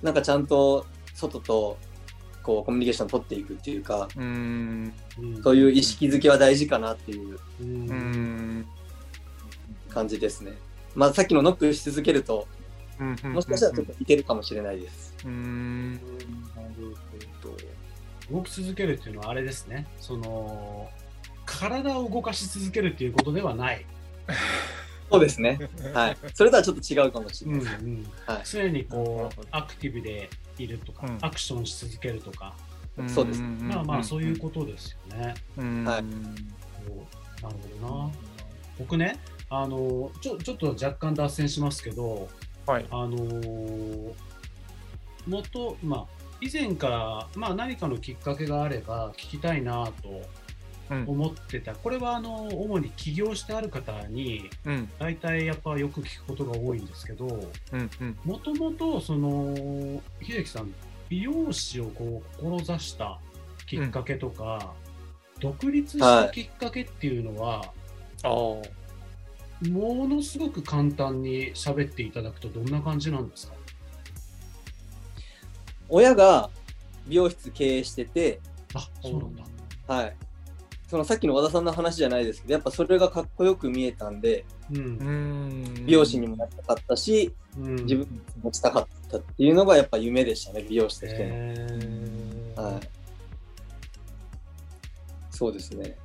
[0.00, 1.76] なんかちゃんと外と、
[2.44, 4.94] こう、コミュニケーション取っていくっていうか、うん。
[5.18, 8.64] うんそういう意識づけは大事かなっていう。
[9.88, 10.52] 感じですね。
[10.94, 12.46] まあさっきのノックし続けると、
[13.00, 15.16] うんもしかしたらちょっといけるかもしれないです。
[15.24, 16.00] うん。
[18.30, 19.86] 動き続けるっていうのはあれですね。
[20.00, 20.88] その、
[21.46, 23.86] 体を動かし続けるっていうことではない。
[25.10, 25.58] そうですね。
[25.94, 26.16] はい。
[26.34, 27.74] それとはちょっと違うかもしれうんない。
[27.76, 32.54] うんはい常にこうアクティブでいるとか、うんアクションし続けるとか、
[33.06, 35.34] そうですまあまあそういうことですよね。
[35.56, 36.04] はいなる
[37.42, 37.50] ほ
[37.80, 38.10] どな。
[38.78, 39.18] 僕ね、
[39.48, 42.28] あのちょちょっと若干脱線しますけど、
[42.66, 42.86] はい。
[42.90, 44.12] あのー
[45.26, 46.06] 元、まあ、
[46.40, 50.22] 以前から、まあ、何かのきっかけがあれば聞きたいなと
[50.90, 51.04] うん。
[51.06, 54.90] 思ってた、これはあの主に起業してある方に、うん。
[54.98, 57.90] 大体やっぱよく聞くことが多いんですけど、うん。
[58.00, 58.18] うん。
[58.24, 59.54] もともと、その、
[60.22, 60.72] 秀樹さん、
[61.10, 63.18] 美容師をこう志した
[63.66, 64.72] きっかけとか、
[65.40, 67.64] 独立したきっかけっていうのは、
[68.22, 69.68] ああ。
[69.68, 73.54] ものすごく簡単に喋っていただくとどんな感じなんですか？
[75.88, 76.50] 親が
[77.06, 78.40] 美容室経営してて、
[78.74, 79.44] あ、そうなんだ。
[79.86, 80.16] はい。
[80.86, 84.80] そのさっきの和田さんの話じゃないですけど、やっぱそれがかっこよく見えたんで、うんう。
[84.82, 85.86] ん。
[85.86, 91.34] 美容師にもなりたかったし、うん、自分も持ちたかったっていうのがやっぱ夢でしたね、美容師としての。
[91.34, 92.80] へーはい。
[95.30, 95.96] そうですね。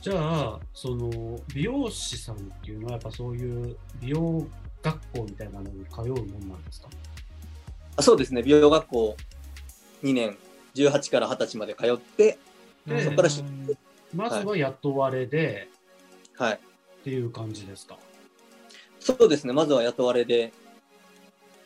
[0.00, 4.46] じゃあ、その美容師さんっていうのは、やっぱそういう美容
[4.82, 6.88] 学校みたいなのに通うもんなんですか？
[6.88, 6.90] あ
[8.00, 9.16] そうですね、美容学校
[10.02, 10.36] 2年、
[10.74, 12.38] 18から20歳まで通って、
[12.86, 13.42] でそこからし
[14.14, 15.68] まずは雇われで
[16.36, 16.54] はい。
[16.54, 16.58] っ
[17.04, 17.98] ていう感じですか、
[19.00, 20.52] そうですね、まずは雇われで、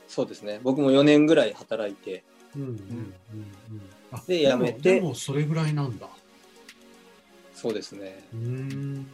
[0.06, 2.22] そうですね、僕も4年ぐらい働いて、
[2.56, 3.14] うんうんうんうん。
[4.10, 4.94] あで辞めて。
[4.94, 6.08] でもそれぐらいなんだ。
[7.54, 8.24] そうですね。
[8.32, 9.06] うーん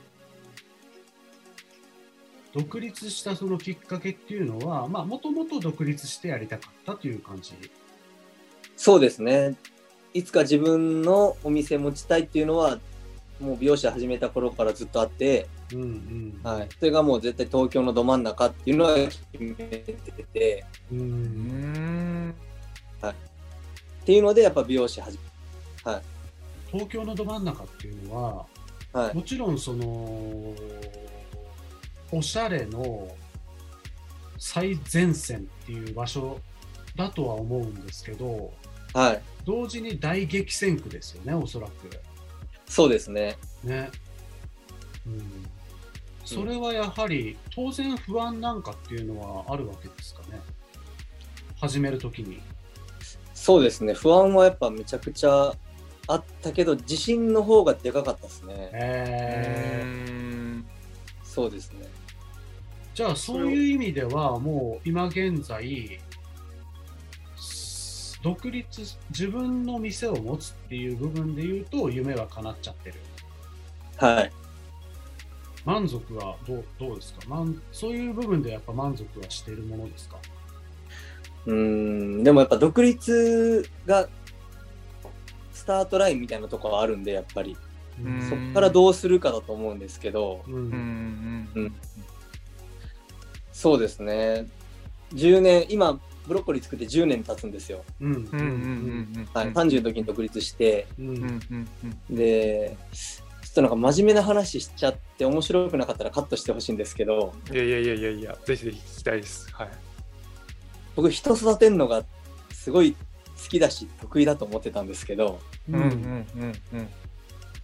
[2.55, 7.53] 独立したそのきっかけっていうのは、まあ、もともと独立してやりたかったという感じ？
[8.77, 9.57] そうですね。
[10.13, 12.79] いつか自分のお店持ちたいっていうのは、
[13.41, 16.41] もう美容師始めた頃からずっとあって、うんうん。
[16.45, 16.69] はい。
[16.79, 19.93] それがもう絶対東京のど真ん中っていうのは決めて
[20.33, 20.95] て、う。
[20.95, 22.35] うんん。
[23.03, 25.25] っていうのでやっぱ美容師始め、
[26.71, 28.47] 東京のど真ん中っていうのは、
[28.93, 29.15] はい。
[29.17, 30.55] もちろんその、
[32.17, 33.09] おしゃれの
[34.39, 36.41] 最前線っていう場所
[36.95, 38.53] だとは思うんですけど、
[38.93, 39.23] はい。
[39.45, 41.73] 同時に大激戦区ですよね、おそらく。
[42.67, 43.37] そうですね。
[43.65, 43.91] ね。
[45.07, 45.23] うん
[46.25, 50.41] それはやはり当然不安なんかっていうのはあるわけですかね
[51.61, 52.41] 始めるときに。
[53.35, 55.53] そうですね、不安はやっぱめちゃくちゃ
[56.07, 58.71] あったけど、自信の方がでかかったですね。
[58.73, 59.91] えーう
[60.31, 60.67] ん
[61.35, 61.87] そうですね。
[62.95, 65.99] じゃあそういう意味ではもう今現在
[67.37, 72.95] す独立自分の店を持つっていう部分で言うと夢は叶っちゃってる。
[73.97, 74.33] はい。
[75.65, 77.21] 満足はどうどうですか？
[77.29, 80.19] 満そういう部分でやっぱ満足はしているものですか？
[81.47, 81.55] うー
[82.21, 84.09] ん、でもやっぱ独立が
[85.53, 87.57] スタートラインみたいなところはあるんで、やっぱり。
[88.03, 88.23] うん。
[88.23, 91.49] そこからどうするかだと思うんですけど、うんうん。
[91.55, 91.75] うん
[93.65, 94.47] そうですね。
[95.15, 97.83] 10年、今、ブロッコリー作って10年経つんですよ。
[97.99, 98.47] うんうんうんうん
[99.17, 99.53] うんはい。
[99.53, 101.69] 30の時に独立して、うんうんうん
[102.11, 109.51] うんで、ちょっとなんか真面目な話しちゃって面白くなかったらカットしてほしいんですけど、いやいやいやいやいや、ぜひぜひ聞きたいです。
[109.55, 109.69] はい。
[110.95, 112.05] 僕人育てるのが
[112.53, 115.41] すごい好きだし得意だと思ってたんですけど、
[115.71, 116.27] うんうんうん
[116.75, 116.89] うん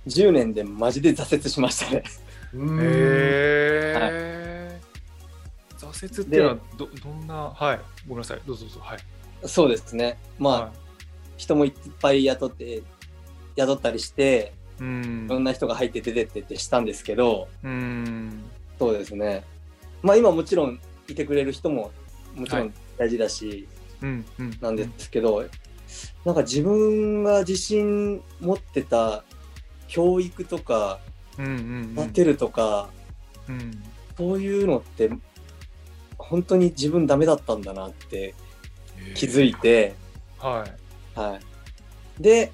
[0.07, 2.03] 10年でマジで挫折しましたね。
[2.55, 4.40] うんへえ。
[5.81, 7.81] 挫折っていうのはどどんなはい。
[8.07, 8.41] ごめんなさい。
[8.47, 8.81] どうぞどうぞ。
[8.83, 8.99] はい。
[9.47, 10.19] そうですね。
[10.39, 10.73] まあ、は
[11.37, 12.83] 人もいっぱい雇って、
[13.57, 15.25] 雇ったりして、い、うん。
[15.27, 18.45] いろんな人が入って出てってってしたんですけど、うん。
[18.79, 19.45] そうですね。
[20.03, 20.79] まあ今もちろん
[21.09, 21.91] いてくれる人も
[22.35, 22.69] もちろはい。
[22.69, 23.67] ん大事だし、
[24.03, 24.59] うんうん。
[24.61, 25.45] なんですけど、
[26.25, 29.25] なんか自分が自信持ってた
[29.89, 31.01] 教育とか、
[31.39, 32.91] うんうん育てるとか、
[33.49, 33.83] うん。
[34.17, 35.11] そういうのって、
[36.31, 38.35] 本当に自分ダメだったんだなって
[39.15, 39.95] 気づいて、
[40.39, 40.65] は
[41.17, 41.19] い。
[41.19, 41.37] は
[42.19, 42.23] い。
[42.23, 42.53] で、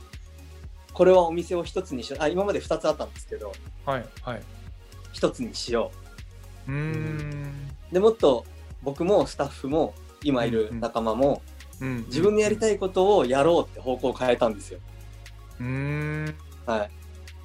[0.94, 2.22] これはお店を一つにしよう。
[2.22, 3.52] あ、今まで二つあったんですけど、
[3.84, 4.42] はいはい。
[5.12, 5.92] 一つにしよ
[6.66, 6.70] う。
[6.70, 7.68] ーん。
[7.90, 7.94] う。
[7.94, 8.46] で、もっと
[8.82, 11.42] 僕もスタッフも、今いる仲間も、
[11.80, 14.80] うん自分のやりたいことをやろうって方向を変えたんですよ。
[15.60, 16.34] うーん。
[16.64, 16.90] はい。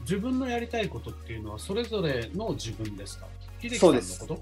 [0.02, 3.28] 自分のやりたいことっていうのはそれぞれの自分ですか？
[3.62, 4.42] 秀樹さんのそうです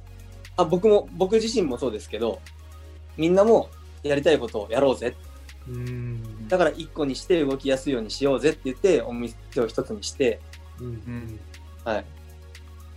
[0.59, 2.41] あ、僕も、僕自身もそうですけど、
[3.15, 3.69] みんなも
[4.03, 5.15] やりたいことをやろうぜ。
[5.69, 10.41] うんだから一個にして動きやすいようにしようぜって言って、お店を一つにして、
[10.79, 11.39] うんうん
[11.85, 12.05] はい。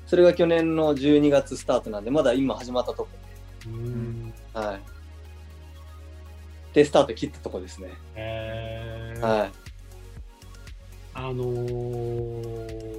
[0.07, 3.09] それが去年の12月スタートなんで、まだ今始まったとこ。
[3.67, 4.81] うんはい。
[6.75, 7.91] で、スタート切ったとこですね。
[8.17, 9.53] えーはい。
[11.15, 12.93] あのー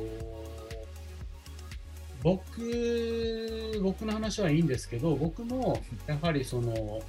[2.23, 3.42] 僕、
[3.79, 7.01] 僕の話はいいんですけど、僕もやはりその、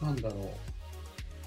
[0.00, 0.50] なんだろ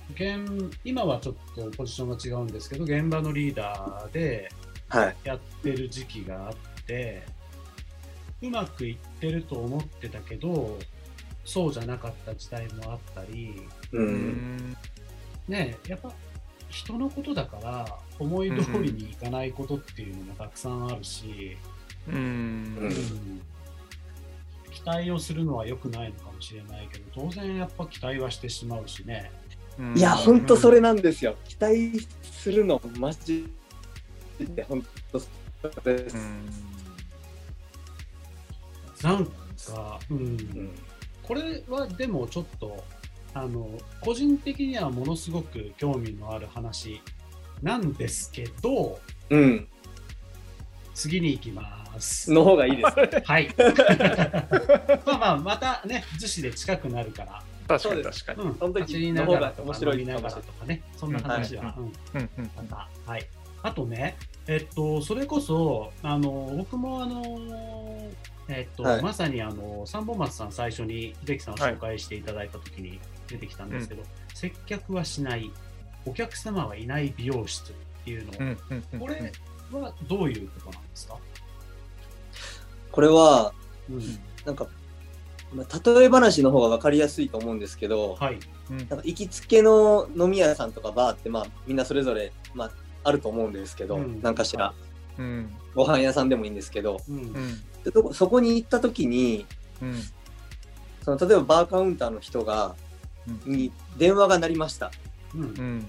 [0.10, 4.50] う、現今はちょっとポジションが違うんですけど、現場のリーダーで
[4.90, 5.16] はい。
[5.24, 7.24] やってる時期があって、
[8.42, 10.78] うまくいってると思ってたけど、
[11.44, 13.62] そうじゃなかった時代もあったり、
[15.48, 16.12] ねえやっぱ
[16.70, 17.86] 人のことだから
[18.20, 21.58] 思い通りにいかないことっていうのもたくさんあるし、
[22.08, 22.16] うん。
[22.16, 22.92] うん。
[22.92, 23.57] 期
[24.88, 29.32] 待をするのは良くないのかもしれないけど当然やっぱ期待はしてしまうしね。
[29.78, 31.36] うんいや、ほんとそれなんですよ。
[31.48, 31.92] 期待
[32.24, 33.48] するの、マジ
[34.40, 34.82] で、ほん
[35.12, 35.30] とそ
[35.86, 36.20] れですう。
[36.20, 36.50] ん
[39.04, 40.72] なんか、うんうん
[41.22, 42.86] これはでもちょっと
[43.34, 43.70] あの
[44.00, 47.02] 個人的にはものすごく興味のある話
[47.62, 48.98] なんですけど
[49.30, 49.68] うん。
[50.94, 51.87] 次に行きます。
[52.32, 53.22] の方がいいです。
[53.26, 53.50] はい。
[55.06, 61.84] まあまあ、またね、逗子で近くなるから、確かにそうです確かにうん、その時の方が面白いながらとかね、そんな話は、うん。
[61.86, 62.30] うん。
[62.38, 63.28] うんまた、はい。
[63.64, 64.18] あとね、
[64.48, 67.24] えっと、それこそ、あの、僕も、あの、
[68.48, 69.02] えっと、はい。
[69.02, 75.52] まさに、あの、三本松さん最初に秀樹さんを紹介していただいたときに出てきたんですけど、接客はしない、
[76.06, 77.76] お客様はいない美容室っ
[78.06, 79.00] ていうの、うんうんうん。
[79.00, 79.34] これ
[79.72, 81.18] はどういうことなんですか、
[82.98, 83.54] これは、
[83.92, 84.02] うん、
[84.44, 84.66] なんか、
[85.54, 88.40] まあ、例え話の方が分かりやすいと思うんですけど、はい。
[88.72, 88.78] うん。
[88.78, 92.72] なんか行きつけの飲み屋さんとかバーって、まあ、みんなそれぞれ、まあ、
[93.04, 94.20] あると思うんですけど、うん。
[94.24, 94.74] なんかしら、
[95.20, 95.56] うん。
[95.76, 97.18] ご飯屋さんでもいいんですけど、うん。
[97.18, 97.34] うん
[97.84, 99.46] でそこそこに行った時に、
[99.80, 100.02] うん。
[101.04, 102.74] その例えばバーカウンターの人が、
[103.46, 103.54] うん。
[103.54, 104.90] に電話が鳴りました。
[105.36, 105.42] うん。
[105.44, 105.88] うん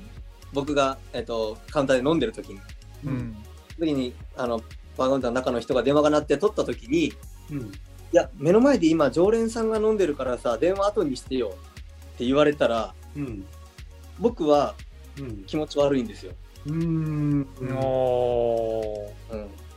[0.52, 2.56] 僕が、えっと、カウンターで飲んでる時に。
[2.56, 2.60] う
[3.06, 3.36] うんん。
[3.78, 4.60] 時に、あの、
[4.98, 7.12] バーカウンターの中の人が電話が鳴って取った時に、い
[7.52, 7.72] うん。
[8.12, 11.54] や、目の前で今、常連さんが飲んでるからさ、電話後にしてよ
[12.14, 13.46] って言われたら、うん。
[14.18, 14.74] 僕は
[15.18, 15.44] うん。
[15.44, 16.32] 気持ち悪いんですよ。
[16.66, 16.74] うん。
[17.60, 17.68] うん、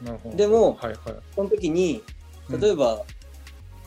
[0.03, 0.35] なるほど。
[0.35, 0.97] でもはいはい。
[1.35, 2.03] その時に、
[2.49, 3.03] 例えば、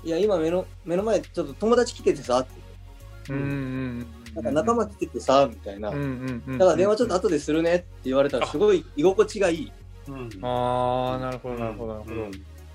[0.05, 3.33] いや、今目の目の前、ちょっと友達来ててさ、って。
[3.33, 5.91] うんうんなんか仲間来ててさ、みたいな。
[5.91, 9.69] うんうんうんだから電話ちょっと後でするねって言われたら、すごい居心地がいい。
[9.69, 9.73] っ
[10.09, 10.31] うん。
[10.43, 12.15] ああなるほどなるほどなるほど。
[12.15, 12.31] うん。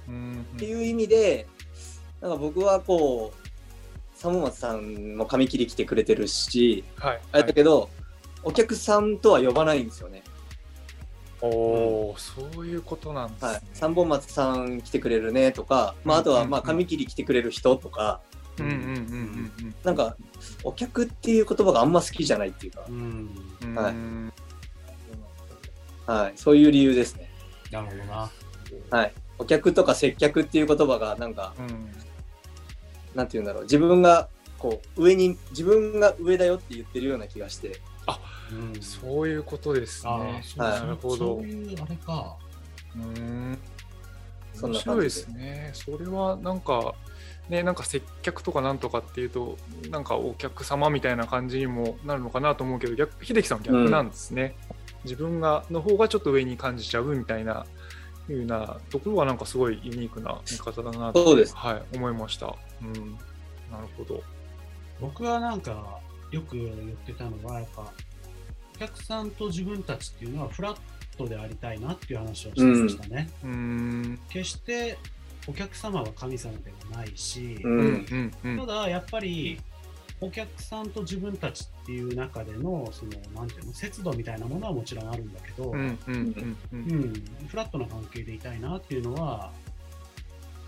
[0.07, 1.47] うんていう意味で、
[2.21, 3.49] なんか僕はこう、
[4.15, 7.21] サモマツさんも髪切り来てくれてるし、はい。
[7.31, 7.89] あれだけど、
[8.43, 10.23] お客さんとは呼ばないんですよね。
[11.41, 13.47] おおそういうことなんですね。
[13.49, 13.61] はい。
[13.73, 16.55] 三本松さん来てくれるねとか、まああとはまあうんうん。
[16.55, 18.19] うん髪切り来てくれる人とか、
[18.59, 20.17] うんうんうんなんか、
[20.63, 22.95] お客っていう言葉があんま好きじゃないっていうか、うん。
[23.61, 23.93] うんうんはい。
[23.93, 24.33] うん
[26.09, 26.33] はい。
[26.35, 27.29] そういう理由ですね。
[27.71, 28.31] なるほどな。
[28.89, 29.13] はい。
[29.37, 31.89] お客とか接客っていう言葉がなんか、うん
[33.15, 33.63] なんて言うんだろう。
[33.63, 34.29] 自分が、
[34.59, 37.79] こう、上に、自分が上だよって言ってるような気がして。
[38.51, 42.35] うんそういうことですあねあ、そうはいなるほどそういうあれか。
[42.95, 43.59] うん
[44.55, 45.09] そんな面白いで感じで。
[45.09, 45.71] すね。
[45.73, 46.95] それはなんか、
[47.47, 49.57] ね、なんか接客とかなんとかっていうと、
[49.89, 54.55] なんかお客様みたいな感じにもなるのかなと思うけど、逆秀樹さんは逆なんですね。
[55.03, 57.65] 自分がの方がちょっと上に感じちゃうみたいな。
[58.33, 62.55] いうなところはなんかすごいユニークな見方だなと、そうですはい、思いました。
[62.81, 64.23] うん、なるほど。
[65.01, 65.99] 僕はなんか
[66.31, 66.71] よく言っ
[67.05, 67.91] てたのは、やっぱ
[68.75, 70.77] お客さんと自分たちっていうのはフラッ
[71.17, 73.29] トでありたいなっていう話をしてましたね。
[73.43, 74.97] うーん、決して
[75.47, 78.31] お客様は神様ではないし、ううん、ん。
[78.43, 79.59] うん、うんた、だやっぱり
[80.21, 86.75] お客さんと自分たちっていう中でのそのなんていうの節度みたいなものはもちろんあるんだけど、うん、うん、うん、う。
[86.75, 87.13] うんん、
[87.47, 89.51] フラットな関係でいたいなっていうのは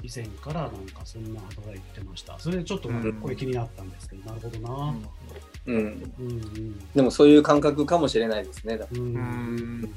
[0.03, 4.95] 以前からなんかそんなことが言ってましたそれでちょっとうんこれ気になったんですけど、なるほどな
[5.67, 5.75] うん。
[5.75, 8.79] うんうんでもそういう感覚かもしれないですね。
[8.91, 9.91] うんうんうん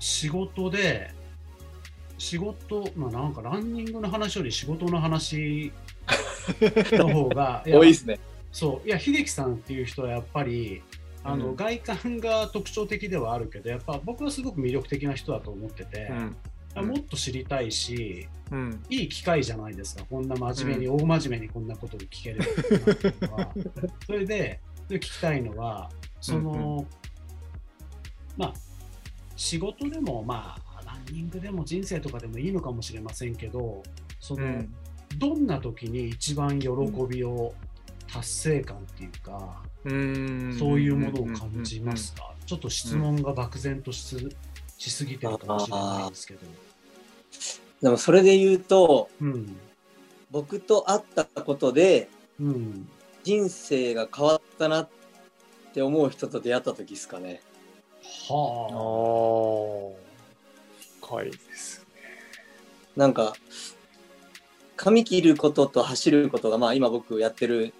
[0.00, 1.12] 仕事で
[2.18, 5.72] 仕事まあなんかランニングの話より仕事の話
[6.92, 8.18] の方が 多いですね。
[8.52, 8.88] そう。
[8.88, 10.82] いや秀樹さんっていう人はやっぱり
[11.22, 16.10] あの、うん外観が特徴的ではあるけどやっぱ僕はすごく魅力的な人だと思ってて、
[16.76, 20.04] うん、もっと知りたいしうん、いい機会じゃないですか。
[20.08, 23.54] こんな真面目に、大真面目にこんなことを聞けるっていうのは。
[24.06, 25.90] それでで聞きたいのは
[26.20, 26.86] その、
[28.36, 28.54] まあ
[29.36, 33.82] 仕事でもまあランニングでも人生とかでもいいのかもしれませんけど
[34.20, 34.74] その、うん
[35.18, 36.68] どんな時に一番喜
[37.08, 37.54] びを
[38.12, 44.16] 達成感っていうか、うんそういうものを感じますか、ちょっと質問が漠然とし
[44.78, 46.40] しすぎてるかもしれないですけど。
[47.82, 49.56] でもそれで言うと、うん。
[50.30, 52.08] 僕と会ったことで
[52.40, 52.88] うん。
[53.22, 54.88] 人生が変わったなっ
[55.72, 57.40] て思う人と出会った時ですかね。
[58.28, 59.98] あはあ、
[61.00, 61.86] 深いです。
[62.96, 63.34] なんか、
[64.84, 67.72] 髪切ることと走ることが、まあ今僕やってる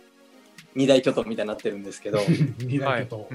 [0.74, 2.22] 二大巨頭みたいになってるんですけど、あ。
[2.64, 3.28] 二大巨頭。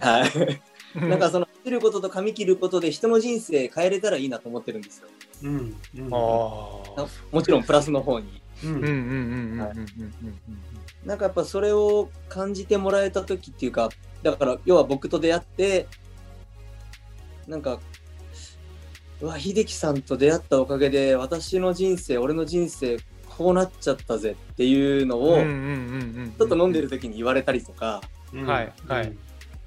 [0.00, 0.30] はい。
[0.36, 5.08] うんなんかその走ることと髪切ることで人の人生変えれたらいいなと思ってるんですよ。
[5.44, 5.76] うん。
[5.96, 6.08] うん。
[6.12, 7.06] ああ。
[7.30, 8.42] もちろんプラスの方に。
[8.64, 8.70] うん。
[8.74, 9.88] うんうんうんうんうんはいうん
[11.06, 13.88] なんかやっぱそれを感じてもらえた時っていうか、
[14.22, 15.86] だから要は僕と出会って、
[17.46, 17.80] なんか、
[19.22, 22.98] うわ、秀樹さんと出会ったおかげで私の人生、俺の人生
[23.38, 25.36] こうなっちゃったぜっていうのを。
[25.36, 28.02] ちょっと飲んでる時に言われたりとか、
[28.32, 28.46] うん。
[28.46, 29.12] はいはい。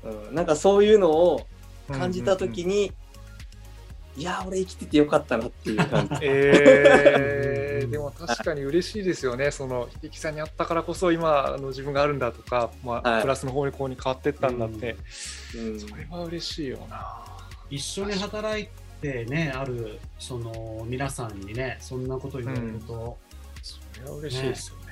[0.03, 1.47] うん、なんかそういうのを
[1.87, 2.91] 感じた時に、
[4.17, 6.15] いや俺生きててよかったなっていう感じ。
[6.21, 13.21] えー、 でも確かに嬉しいですよね、その秀樹さんに会ったからこそ今あの自分があるんだとか、まあはい。
[13.21, 14.97] プラスの方にこうに変わってったんだって、
[15.55, 15.79] うん。
[15.79, 17.23] それは嬉しいよな。
[17.69, 18.67] 一緒に働い
[19.01, 23.17] てね、ある、その、皆さんにね、そんなこと言われると、
[23.61, 24.85] それは嬉しいですよね。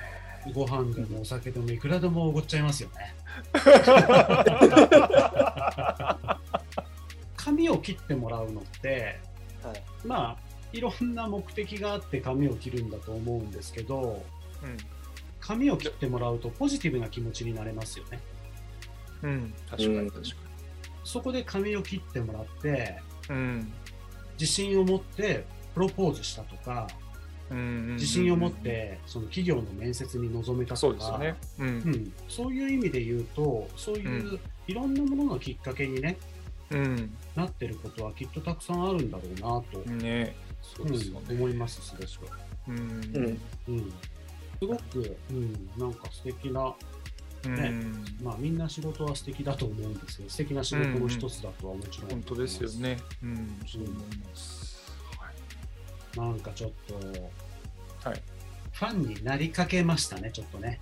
[0.52, 3.14] ご飯でもお酒でもいくらでもおごっちゃいますよね。
[7.36, 9.18] 髪を切ってもらうのって、
[9.62, 10.36] はいまあ、
[10.72, 14.24] いろんな目的があって髪を切るんだと思うんですけど、
[15.40, 18.20] 髪を切ってもらうとポジティブな気持ちになれますよね。
[19.22, 20.36] うん、うん、確かうんに確か
[21.04, 23.36] そこで髪を切ってもらって、に。
[23.36, 23.72] うん
[24.38, 26.88] 自信を持ってプロポーズしたとか、
[27.50, 27.94] うんうんうんうん。
[27.94, 31.16] 自信を持ってその企業の面接に臨めたとか、そ
[31.58, 31.78] うん。
[31.78, 36.16] ん、そういう意味で言うと、そういういろんなもののきっかけに、ね、
[36.70, 41.26] うん、なってることはきっとたくさんあるんだろうなと、ね、そうですよね。
[41.30, 42.30] うん思います、すごく。
[42.68, 43.38] うん。
[44.60, 46.74] すごく、うん、なんか素敵な、うん
[47.48, 47.72] ね
[48.22, 52.70] まあみんな仕事は素敵だと思うんですけど、素敵な仕事の一つだとはもちろん、本当ですよ。
[52.70, 52.98] ね。
[53.22, 54.82] うん、そう思います。
[55.18, 56.94] はいなんかちょっと、
[58.08, 58.22] はい
[58.72, 60.80] ファンになりかけましたね、ちょっとね。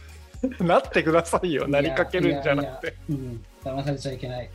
[0.60, 2.96] なってくださいよ、なりかけるんじゃなくて。
[3.08, 4.50] うん、騙されちゃいけない。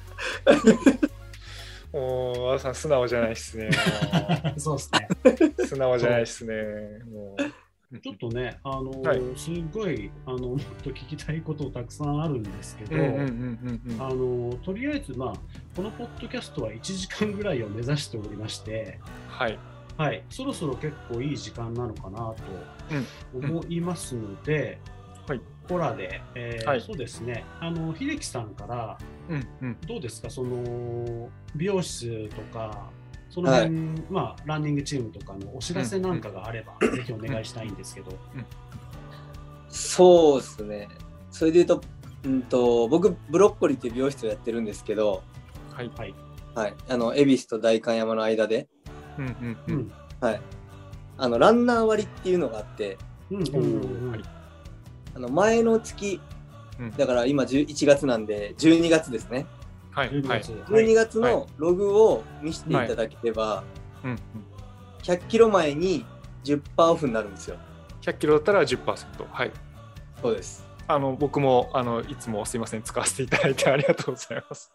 [1.91, 3.69] もう、和田さん、素直じゃないっすね。
[4.57, 5.07] そうですね。
[5.65, 6.53] 素直じゃないっすね。
[7.11, 7.64] もう。
[8.01, 14.01] ちょっとね、あのはいすごいあのもっと聞きたいことたくさんあるんですけど、うんうんうんうんうん。
[14.01, 15.33] あのとりあえず、まあ、
[15.75, 19.59] このポッドキャストは1時間ぐらいを目指しておりまして、はい。
[19.97, 22.35] はい、そろそろ結構いい時間なのかなと
[23.33, 24.79] 思いますので、
[25.27, 25.41] はい。
[25.67, 28.97] コラで、えーはいそうですね、あの秀樹さんから、
[29.29, 29.77] うんうん。
[29.87, 32.89] どうですか、その美容室とか、
[33.35, 33.69] その辺、
[34.09, 38.13] まあ、ランニングチームとかのお知らせなんかがあれば、ぜひお願いしたいんですけど。
[39.67, 40.87] そうですね。
[41.31, 41.81] それで言うと、
[42.23, 45.21] うんと、僕、ブロッコリーっていう美容室をやってるんですけど、
[45.73, 45.91] はい。
[45.97, 46.15] はい。
[46.55, 46.73] はい。
[46.87, 48.69] あの、恵比寿と代官山の間で、
[49.17, 49.75] うんうんううん。
[49.79, 49.91] ん。
[50.21, 50.41] はい。
[51.17, 52.97] あの、ランナー割っていうのがあって、
[53.29, 54.21] うんうんうんはい
[55.13, 56.21] あの、前の月、
[56.79, 59.45] うんだから今11月なんで、12月ですね。
[59.95, 60.09] はい。
[60.09, 60.41] 12はい。
[60.41, 60.51] 月。
[60.51, 63.63] 12月はいのログを見せていただければ、
[64.03, 64.19] うんうん。
[65.03, 66.05] 100キロ前に
[66.43, 67.57] 10%オフになるんですよ。
[68.01, 68.77] 100キロだったら10%。
[69.31, 69.51] はい。
[70.21, 70.65] そうです。
[70.87, 74.71] あの、僕も、あの、いつもすいません、使わせていただいてありがとうございます。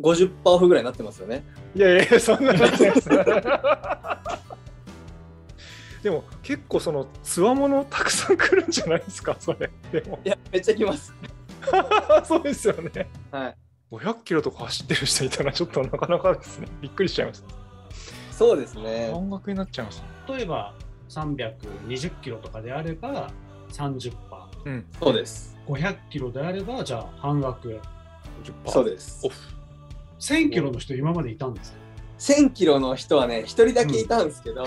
[0.00, 1.44] 50%オフぐらいになってますよね。
[1.74, 3.08] いやいや、そんなないです。
[6.02, 9.36] でも結構そのつわものたくさん来るんじゃないですか？
[9.38, 11.14] それでもいや、めっちゃ来ます。
[12.26, 13.56] そうですよねはい。
[13.92, 16.66] 500キロとか走ってる人いたらちょっとなかなかですね。
[16.80, 17.44] びっくりしちゃいます。
[18.30, 19.10] そうですね。
[19.12, 20.02] 半額になっちゃいます。
[20.26, 20.74] 例えば
[21.10, 23.30] 320キロとかであれば
[23.70, 24.12] 30%、
[24.64, 24.86] うん。
[24.98, 25.58] そうです。
[25.66, 27.68] 500キロであればじゃあ半額、
[28.44, 29.20] 10%そうです。
[29.26, 29.28] オ。
[29.28, 29.36] フ
[30.18, 31.78] 1000キロの人今までいたんですか
[32.18, 34.64] ？1000キロの人はね、一人だけいたんですけど、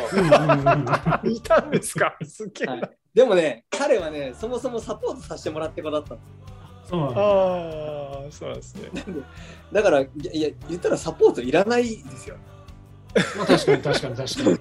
[1.23, 2.15] いたんですか？
[2.23, 2.67] すげえ。
[2.67, 2.91] な、はい。
[3.13, 6.19] でもね、彼はね、そもそもサポートさせてもらって子だったの
[6.87, 8.89] そうなんだああそうなんですね
[9.71, 12.37] だから、いやいや、言ったらサポートいらないですよ。
[13.37, 14.57] まあ確かに確かに確かに。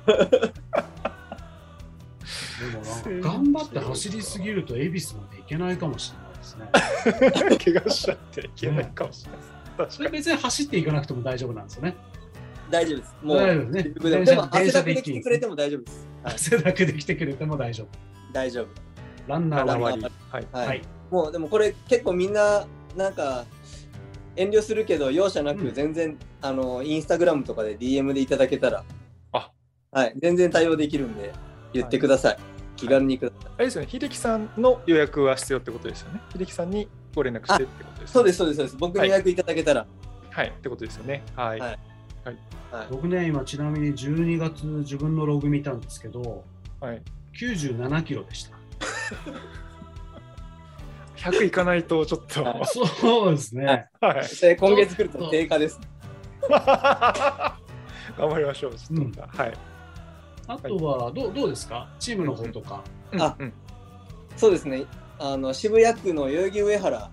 [2.55, 7.59] でも頑張って走りすぎると恵比寿まで行けないかもしれないですね。
[7.59, 9.41] 怪我しちゃっていけないかもしれない
[9.87, 11.97] です、それ別に走っていかなくても大丈夫なんですよね。
[12.71, 13.15] 大丈夫です。
[13.23, 16.09] もう、大丈夫ですねでも電車でも汗だくで来てくれても大丈夫です。
[16.23, 17.89] はい、汗だくで来てくれても大丈夫。
[18.33, 18.69] 大丈夫。
[19.27, 20.83] ランナーはに7割はいはい。
[21.11, 21.25] はい。
[21.25, 23.45] もう、でもこれ結構みんな、なんか、
[24.37, 25.75] 遠慮するけど、容赦なくうん。
[25.75, 28.85] 全然、あの、インスタグラムとかで DM でいただけたら、
[29.33, 29.51] あ。
[29.93, 31.33] はい、全然対応できるんで、
[31.73, 32.39] 言ってください。
[32.77, 33.51] 気軽にください。
[33.57, 33.89] あれですよね。
[33.89, 36.21] 秀樹さんの予約は必要ってことですよね。
[36.33, 38.77] 秀樹さんにご連絡してってことですそうです、そうです、そうです。
[38.77, 39.87] 僕に予約いただけたら、
[40.31, 40.49] はい。
[40.49, 41.23] ってことですよね。
[41.37, 41.79] はい、はい。
[42.25, 42.39] はい。
[42.91, 46.45] 僕ね、今ちなみに12月自分のログ見たんですけど、
[46.81, 47.03] はい、
[47.39, 48.57] 97キロでした。
[51.25, 53.65] 100いかないとちょっと、はいそうですね。
[54.01, 54.29] はいはい。
[54.41, 55.81] で今月来ると低下です。
[56.49, 58.75] 頑張りましょう。
[58.75, 59.55] ちょっと、はい。
[60.47, 61.89] あとはどうどうですか？
[61.99, 62.83] チームの方とか。
[63.19, 63.53] あうん
[64.37, 64.85] そうですね。
[65.19, 67.11] あの渋谷区の代々木上原、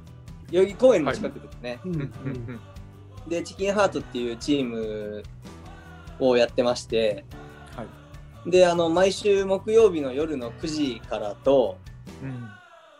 [0.51, 1.79] 代々木公園の近くですね。
[1.85, 2.59] うんうんうん
[3.27, 5.21] で、チキンハートっていうチーム
[6.19, 7.23] をやってまして、
[7.75, 11.77] はいで、あの、毎週木曜日の夜の9時からと、
[12.23, 12.49] うん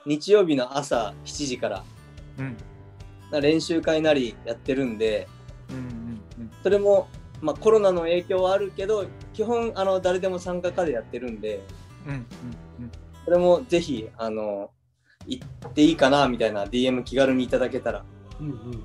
[0.06, 1.84] 日曜日の朝7時から、
[2.40, 2.58] うん。
[3.32, 5.28] な練習会なりやってるんで、
[5.70, 7.08] うんうんそれも、
[7.42, 11.64] まあ、コロナの影響はあるけど、基本、あの、誰でも参加可でやってるんで、
[12.06, 12.26] うんうん
[13.26, 14.72] それもぜひ、あの、
[15.28, 18.04] 行っていいかな、みたいな DM 気軽にいただけたら、
[18.40, 18.84] うんうんうん。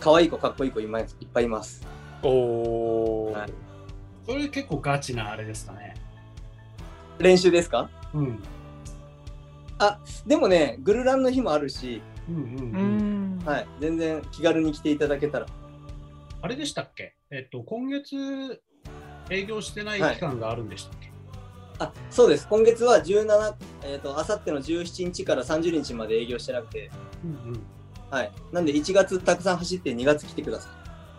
[0.00, 1.86] 可愛い子、かっこいい子いまいっぱいいます。
[2.22, 2.28] うん。
[2.28, 2.32] お
[3.30, 3.52] お、はい。
[4.26, 5.94] それ結構ガチなあれですかね。
[7.18, 7.88] 練習ですか？
[8.14, 8.42] うん。
[10.26, 13.38] でもね、グルランの日もあるし、うんうんううん。
[13.38, 13.44] ん。
[13.44, 15.46] はい、全然気軽に来ていただけたら。
[16.42, 17.14] あれでしたっけ？
[17.30, 18.62] えっと、今月
[19.30, 21.10] 営業してない期間があるんでしたっけ、
[21.78, 22.46] あ、そうです。
[22.48, 23.54] 今月は17、
[23.84, 26.90] えっ、と、あさっての17日から30日まで営業してなくて、
[27.24, 27.60] うんうん。
[28.10, 28.32] はい。
[28.52, 30.70] なんで1月たくさん走って2月来てくださ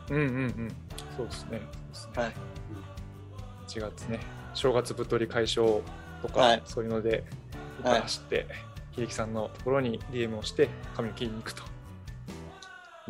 [0.09, 0.75] うんうんうん。
[1.15, 1.49] そうですね。
[1.51, 2.23] そうですね。
[2.23, 2.33] はい。
[3.67, 4.19] 1月ね、
[4.53, 5.81] 正月太り解消
[6.21, 7.23] とか、はいそういうので、
[7.79, 8.47] いっぱい走って、
[8.95, 11.63] 秀樹さんのところに DM をして、髪を切りに行くと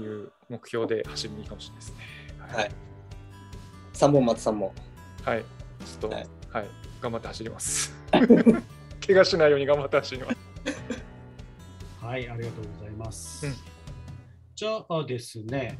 [0.01, 1.97] いう目標で走りにいいかもしれないですね。
[2.51, 2.55] い。
[2.55, 2.71] はい。
[3.93, 4.73] 3本松さんも。
[5.23, 5.43] はい。
[5.85, 6.69] ちょっと、ははいい、
[7.01, 7.93] 頑張って走ります。
[9.05, 10.37] 怪我しないように頑張って走ります。
[12.01, 13.45] はい、ありがとうございます。
[13.45, 13.79] うん
[14.59, 15.79] じゃあですね、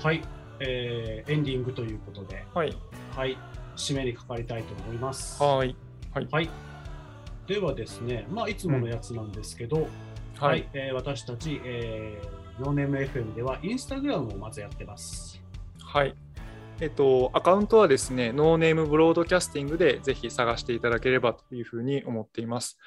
[0.00, 0.22] はい、
[0.60, 2.72] えーエンディングということで、はい。
[3.16, 3.36] はい、
[3.74, 5.42] 締めにかかりたいと思います。
[5.42, 5.74] はい。
[6.30, 6.48] はい。
[7.50, 9.88] ではですね、まあ、いつものやつなんですけど、
[10.38, 10.64] ははいい、。
[10.72, 15.42] えー私たち、えー、 No Name FM では、インスタグラムをまずやってます。
[15.82, 16.14] はい。
[16.80, 22.78] えっと、アカウントはですね、 No Name Broadcasting でぜひ探していただければというふうに思っています。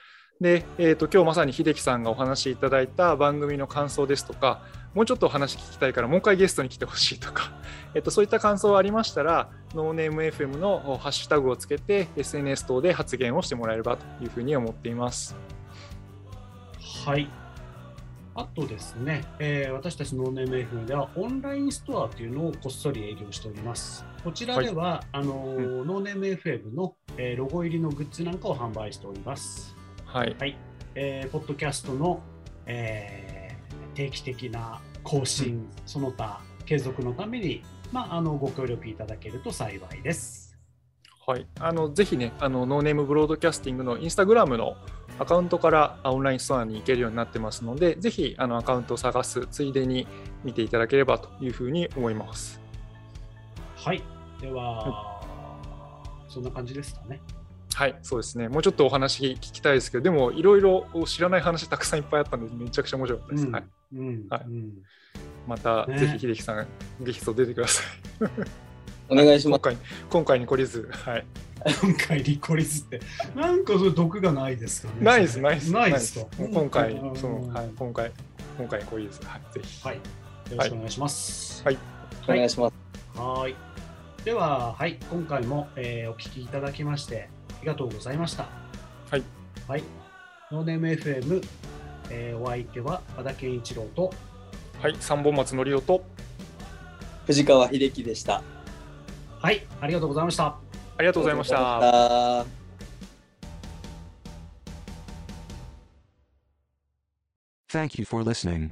[0.42, 4.62] で、えっと、今日まさに秀樹さんがお話しいただいた番組の感想ですとか、
[4.94, 7.52] もうちょっとお話聞きたいから、もう一回ゲストに来てほしいとか、
[7.96, 15.36] えっと、そういった感想がありましたら、ノーネーム FM のハッシュタグをつけて、SNS 等で発言をしてもらえればというふうに思っています。
[17.06, 17.30] はい。
[18.36, 24.04] あとですね、えー私たちノーネーム FM ではオンラインストアというのをこっそり営業しております。
[24.24, 29.76] こちらでは、あのーノーネーム FM の、えーロゴ入りのグッズなんかを販売しております。
[30.14, 30.56] はい。
[30.94, 32.22] えーポッドキャストの、
[32.68, 40.56] えー定期的な更新、その他継続のために、まあ、あのご協力いただけると幸いです。
[41.26, 44.76] はい、あのぜひね、あの No Name Broadcasting のインスタグラムの
[45.18, 50.08] アカウントからあオンラインストアに行けるようになってますので、ぜひあのアカウントを探すついでに
[50.44, 52.62] 見ていただければというふうに思います。
[53.76, 54.04] はい。
[54.40, 55.22] では、
[56.28, 57.20] そんな感じですかね。
[57.76, 58.50] はい、そうですね。
[58.50, 63.48] もうちょっとお話聞きたいですけど、でもいろいろ知らない話たくさんいっぱいあったので、めちゃくちゃ面白かったです。
[63.48, 63.64] はい、
[63.96, 64.74] うんはいうん
[65.48, 66.68] また、ねぜひ秀樹さん、
[67.02, 67.86] ゲスト出てください。
[69.10, 69.60] お願いします。
[69.60, 69.78] 今回
[70.10, 71.26] 今回に懲りず、はい、
[71.82, 73.02] 今回リコリスって、
[73.36, 74.94] なんかそれ毒がないですかね。
[75.02, 76.28] ないです、ないです、ないですか？
[76.38, 78.12] 今回うん、その、はい、今回、
[78.58, 79.84] 今回に懲りず、はい、ぜひ。
[79.86, 79.96] はい。
[79.96, 80.02] よ
[80.58, 81.64] ろしくお願いします。
[81.64, 81.78] はい
[82.26, 82.74] お願いします。
[83.20, 83.56] はーい。
[84.24, 87.33] では、はい、今回も、えーお聞きいただきまして、あ
[87.64, 88.48] りがとうございました。
[89.10, 89.24] はい。
[89.68, 89.84] はい。
[90.52, 91.44] ノーネーム FM、
[92.10, 94.14] えーお相手は和田健一郎と、
[94.82, 96.04] はい、三本松のりおと、
[97.26, 98.44] 藤川秀樹でした。
[99.40, 100.46] はい、ありがとうございました。
[100.46, 100.58] あ
[101.00, 101.56] りがとうございました。
[101.56, 102.64] ありがとうございました
[107.80, 108.70] Thank you for listening.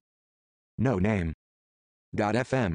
[0.77, 1.33] No name.
[2.15, 2.69] FM.